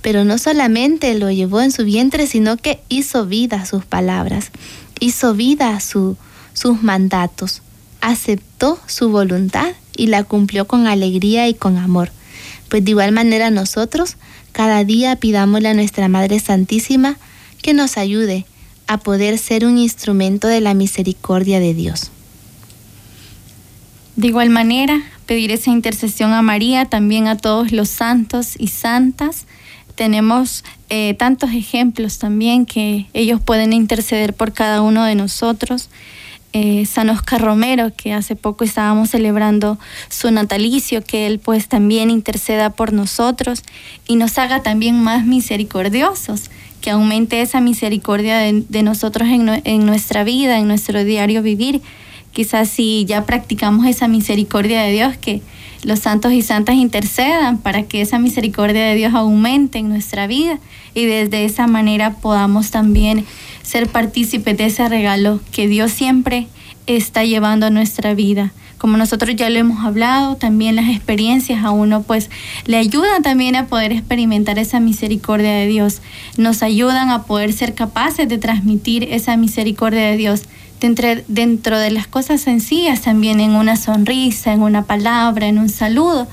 pero 0.00 0.24
no 0.24 0.38
solamente 0.38 1.14
lo 1.14 1.30
llevó 1.30 1.60
en 1.60 1.70
su 1.70 1.84
vientre, 1.84 2.26
sino 2.26 2.56
que 2.56 2.80
hizo 2.88 3.26
vida 3.26 3.66
sus 3.66 3.84
palabras, 3.84 4.50
hizo 4.98 5.34
vida 5.34 5.78
su, 5.78 6.16
sus 6.54 6.82
mandatos, 6.82 7.62
aceptó 8.00 8.80
su 8.86 9.10
voluntad 9.10 9.68
y 9.96 10.08
la 10.08 10.24
cumplió 10.24 10.66
con 10.66 10.86
alegría 10.86 11.48
y 11.48 11.54
con 11.54 11.76
amor. 11.76 12.10
Pues 12.72 12.86
de 12.86 12.92
igual 12.92 13.12
manera 13.12 13.50
nosotros 13.50 14.16
cada 14.52 14.82
día 14.82 15.16
pidámosle 15.16 15.68
a 15.68 15.74
nuestra 15.74 16.08
Madre 16.08 16.40
Santísima 16.40 17.18
que 17.60 17.74
nos 17.74 17.98
ayude 17.98 18.46
a 18.86 18.96
poder 18.96 19.36
ser 19.36 19.66
un 19.66 19.76
instrumento 19.76 20.48
de 20.48 20.62
la 20.62 20.72
misericordia 20.72 21.60
de 21.60 21.74
Dios. 21.74 22.10
De 24.16 24.28
igual 24.28 24.48
manera, 24.48 25.02
pedir 25.26 25.50
esa 25.50 25.70
intercesión 25.70 26.32
a 26.32 26.40
María, 26.40 26.86
también 26.86 27.26
a 27.26 27.36
todos 27.36 27.72
los 27.72 27.90
santos 27.90 28.54
y 28.56 28.68
santas. 28.68 29.44
Tenemos 29.94 30.64
eh, 30.88 31.12
tantos 31.18 31.50
ejemplos 31.50 32.18
también 32.18 32.64
que 32.64 33.04
ellos 33.12 33.42
pueden 33.42 33.74
interceder 33.74 34.32
por 34.32 34.54
cada 34.54 34.80
uno 34.80 35.04
de 35.04 35.14
nosotros. 35.14 35.90
Eh, 36.54 36.84
San 36.84 37.08
Oscar 37.08 37.40
Romero, 37.40 37.92
que 37.96 38.12
hace 38.12 38.36
poco 38.36 38.64
estábamos 38.64 39.10
celebrando 39.10 39.78
su 40.10 40.30
natalicio, 40.30 41.02
que 41.02 41.26
él 41.26 41.38
pues 41.38 41.66
también 41.66 42.10
interceda 42.10 42.68
por 42.68 42.92
nosotros 42.92 43.62
y 44.06 44.16
nos 44.16 44.36
haga 44.36 44.62
también 44.62 45.02
más 45.02 45.24
misericordiosos, 45.24 46.50
que 46.82 46.90
aumente 46.90 47.40
esa 47.40 47.62
misericordia 47.62 48.38
de, 48.38 48.82
nosotros 48.82 49.28
en, 49.28 49.62
en 49.64 49.86
nuestra 49.86 50.24
vida, 50.24 50.58
en 50.58 50.68
nuestro 50.68 51.04
diario 51.04 51.42
vivir. 51.42 51.80
Quizás 52.32 52.68
si 52.68 53.06
ya 53.06 53.24
practicamos 53.24 53.86
esa 53.86 54.06
misericordia 54.06 54.82
de 54.82 54.92
Dios, 54.92 55.16
que 55.16 55.40
los 55.84 56.00
santos 56.00 56.32
y 56.32 56.42
santas 56.42 56.76
intercedan 56.76 57.58
para 57.58 57.82
que 57.82 58.02
esa 58.02 58.18
misericordia 58.18 58.84
de 58.84 58.94
Dios 58.94 59.14
aumente 59.14 59.78
en 59.78 59.88
nuestra 59.88 60.26
vida 60.26 60.58
y 60.94 61.06
desde 61.06 61.44
esa 61.44 61.66
manera 61.66 62.14
podamos 62.14 62.70
también 62.70 63.24
ser 63.62 63.88
partícipes 63.88 64.56
de 64.56 64.66
ese 64.66 64.88
regalo 64.88 65.40
que 65.52 65.68
Dios 65.68 65.92
siempre 65.92 66.48
está 66.86 67.24
llevando 67.24 67.66
a 67.66 67.70
nuestra 67.70 68.14
vida. 68.14 68.52
Como 68.78 68.96
nosotros 68.96 69.36
ya 69.36 69.48
lo 69.48 69.60
hemos 69.60 69.84
hablado, 69.84 70.34
también 70.34 70.74
las 70.74 70.88
experiencias 70.88 71.64
a 71.64 71.70
uno 71.70 72.02
pues 72.02 72.30
le 72.66 72.78
ayudan 72.78 73.22
también 73.22 73.54
a 73.54 73.66
poder 73.66 73.92
experimentar 73.92 74.58
esa 74.58 74.80
misericordia 74.80 75.52
de 75.52 75.68
Dios. 75.68 76.02
Nos 76.36 76.64
ayudan 76.64 77.10
a 77.10 77.22
poder 77.22 77.52
ser 77.52 77.74
capaces 77.74 78.28
de 78.28 78.38
transmitir 78.38 79.04
esa 79.04 79.36
misericordia 79.36 80.02
de 80.02 80.16
Dios 80.16 80.42
dentro, 80.82 81.78
de 81.78 81.90
las 81.90 82.06
cosas 82.08 82.40
sencillas 82.40 83.02
también 83.02 83.40
en 83.40 83.52
una 83.52 83.76
sonrisa, 83.76 84.52
en 84.52 84.62
una 84.62 84.84
palabra, 84.84 85.46
en 85.46 85.58
un 85.58 85.68
saludo. 85.68 86.26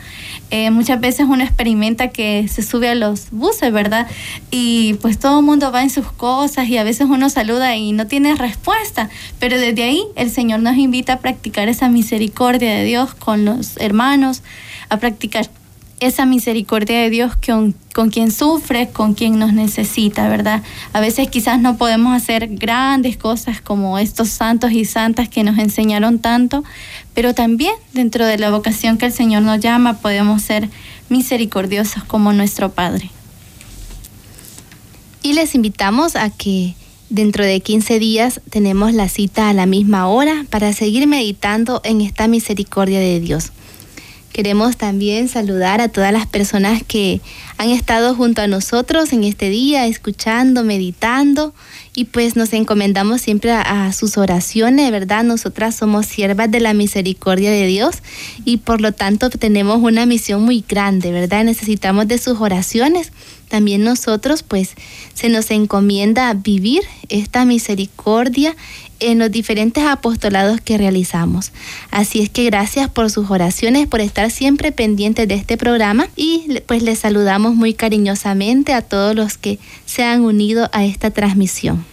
Eh, 0.49 0.71
muchas 0.71 0.99
veces 0.99 1.27
uno 1.29 1.43
experimenta 1.43 2.07
que 2.07 2.47
se 2.47 2.63
sube 2.63 2.89
a 2.89 2.95
los 2.95 3.29
buses, 3.29 3.71
¿verdad? 3.71 4.07
Y 4.49 4.95
pues 4.95 5.19
todo 5.19 5.39
el 5.39 5.45
mundo 5.45 5.71
va 5.71 5.83
en 5.83 5.91
sus 5.91 6.11
cosas 6.11 6.67
y 6.67 6.77
a 6.77 6.83
veces 6.83 7.07
uno 7.09 7.29
saluda 7.29 7.75
y 7.75 7.91
no 7.91 8.07
tiene 8.07 8.33
respuesta, 8.35 9.09
pero 9.37 9.59
desde 9.59 9.83
ahí 9.83 10.03
el 10.15 10.31
Señor 10.31 10.61
nos 10.61 10.77
invita 10.77 11.13
a 11.13 11.19
practicar 11.19 11.69
esa 11.69 11.87
misericordia 11.87 12.73
de 12.73 12.85
Dios 12.85 13.13
con 13.13 13.45
los 13.45 13.77
hermanos, 13.77 14.41
a 14.89 14.97
practicar 14.97 15.47
esa 15.99 16.25
misericordia 16.25 17.01
de 17.01 17.09
Dios 17.09 17.33
con, 17.35 17.75
con 17.93 18.09
quien 18.09 18.31
sufre, 18.31 18.89
con 18.89 19.13
quien 19.13 19.37
nos 19.37 19.53
necesita, 19.53 20.29
¿verdad? 20.29 20.63
A 20.93 20.99
veces 20.99 21.29
quizás 21.29 21.59
no 21.59 21.77
podemos 21.77 22.15
hacer 22.15 22.47
grandes 22.47 23.17
cosas 23.17 23.61
como 23.61 23.97
estos 23.99 24.29
santos 24.29 24.71
y 24.71 24.85
santas 24.85 25.29
que 25.29 25.43
nos 25.43 25.57
enseñaron 25.57 26.19
tanto, 26.19 26.63
pero 27.13 27.33
también 27.33 27.73
dentro 27.93 28.25
de 28.25 28.37
la 28.37 28.49
vocación 28.49 28.97
que 28.97 29.07
el 29.07 29.13
Señor 29.13 29.43
nos 29.43 29.59
llama 29.59 29.99
podemos 29.99 30.41
ser 30.41 30.69
misericordiosos 31.09 32.03
como 32.03 32.33
nuestro 32.33 32.71
Padre. 32.71 33.11
Y 35.21 35.33
les 35.33 35.53
invitamos 35.53 36.15
a 36.15 36.29
que 36.29 36.75
dentro 37.09 37.43
de 37.43 37.59
15 37.59 37.99
días 37.99 38.41
tenemos 38.49 38.93
la 38.93 39.09
cita 39.09 39.49
a 39.49 39.53
la 39.53 39.65
misma 39.65 40.07
hora 40.07 40.45
para 40.49 40.71
seguir 40.73 41.07
meditando 41.07 41.81
en 41.83 42.01
esta 42.01 42.27
misericordia 42.27 42.99
de 42.99 43.19
Dios. 43.19 43.51
Queremos 44.39 44.77
también 44.77 45.27
saludar 45.27 45.81
a 45.81 45.89
todas 45.89 46.13
las 46.13 46.25
personas 46.25 46.81
que 46.81 47.19
han 47.59 47.71
estado 47.71 48.15
junto 48.15 48.41
a 48.41 48.47
nosotros 48.47 49.11
en 49.11 49.25
este 49.25 49.49
día, 49.49 49.85
escuchando, 49.85 50.63
meditando 50.63 51.53
y 51.93 52.05
pues 52.05 52.37
nos 52.37 52.53
encomendamos 52.53 53.19
siempre 53.19 53.51
a, 53.51 53.91
sus 53.91 54.17
oraciones, 54.17 54.89
¿verdad? 54.91 55.25
Nosotras 55.25 55.75
somos 55.75 56.05
siervas 56.05 56.49
de 56.49 56.61
la 56.61 56.73
misericordia 56.73 57.51
de 57.51 57.65
Dios 57.65 57.97
y 58.45 58.57
por 58.57 58.79
lo 58.79 58.93
tanto 58.93 59.29
tenemos 59.29 59.79
una 59.81 60.05
misión 60.05 60.43
muy 60.43 60.63
grande, 60.65 61.11
¿verdad? 61.11 61.43
Necesitamos 61.43 62.07
de 62.07 62.17
sus 62.17 62.39
oraciones. 62.39 63.11
También 63.49 63.83
nosotros 63.83 64.41
pues 64.41 64.75
se 65.13 65.27
nos 65.27 65.51
encomienda 65.51 66.33
vivir 66.35 66.83
esta 67.09 67.43
misericordia 67.43 68.55
en 68.99 69.19
los 69.19 69.31
diferentes 69.31 69.83
apostolados 69.83 70.61
que 70.61 70.77
realizamos. 70.77 71.51
Así 71.91 72.21
es 72.21 72.29
que 72.29 72.45
gracias 72.45 72.89
por 72.89 73.09
sus 73.09 73.29
oraciones, 73.29 73.87
por 73.87 74.01
estar 74.01 74.29
siempre 74.29 74.71
pendientes 74.71 75.27
de 75.27 75.35
este 75.35 75.57
programa 75.57 76.07
y 76.15 76.61
pues 76.67 76.83
les 76.83 77.05
saludamos 77.49 77.55
muy 77.55 77.73
cariñosamente 77.73 78.73
a 78.73 78.81
todos 78.81 79.15
los 79.15 79.37
que 79.37 79.59
se 79.85 80.03
han 80.03 80.21
unido 80.21 80.69
a 80.71 80.85
esta 80.85 81.11
transmisión. 81.11 81.83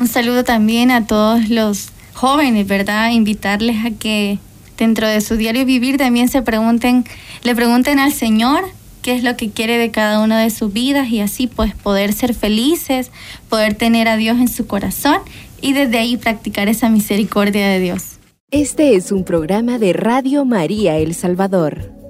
Un 0.00 0.08
saludo 0.08 0.44
también 0.44 0.90
a 0.90 1.06
todos 1.06 1.48
los 1.48 1.90
jóvenes, 2.14 2.66
¿verdad? 2.66 3.10
Invitarles 3.10 3.84
a 3.84 3.90
que 3.90 4.38
dentro 4.78 5.06
de 5.06 5.20
su 5.20 5.36
diario 5.36 5.64
vivir 5.64 5.96
también 5.98 6.28
se 6.28 6.42
pregunten, 6.42 7.04
le 7.42 7.54
pregunten 7.54 7.98
al 7.98 8.12
Señor 8.12 8.64
qué 9.02 9.14
es 9.14 9.22
lo 9.22 9.36
que 9.36 9.50
quiere 9.50 9.78
de 9.78 9.90
cada 9.90 10.20
una 10.20 10.40
de 10.40 10.50
sus 10.50 10.72
vidas 10.72 11.08
y 11.10 11.20
así 11.20 11.46
pues 11.46 11.74
poder 11.74 12.12
ser 12.12 12.34
felices, 12.34 13.10
poder 13.48 13.74
tener 13.74 14.08
a 14.08 14.16
Dios 14.16 14.38
en 14.38 14.48
su 14.48 14.66
corazón 14.66 15.18
y 15.60 15.72
desde 15.72 15.98
ahí 15.98 16.16
practicar 16.16 16.68
esa 16.68 16.88
misericordia 16.88 17.68
de 17.68 17.80
Dios. 17.80 18.18
Este 18.50 18.94
es 18.94 19.12
un 19.12 19.24
programa 19.24 19.78
de 19.78 19.92
Radio 19.92 20.44
María 20.44 20.96
El 20.96 21.14
Salvador. 21.14 21.95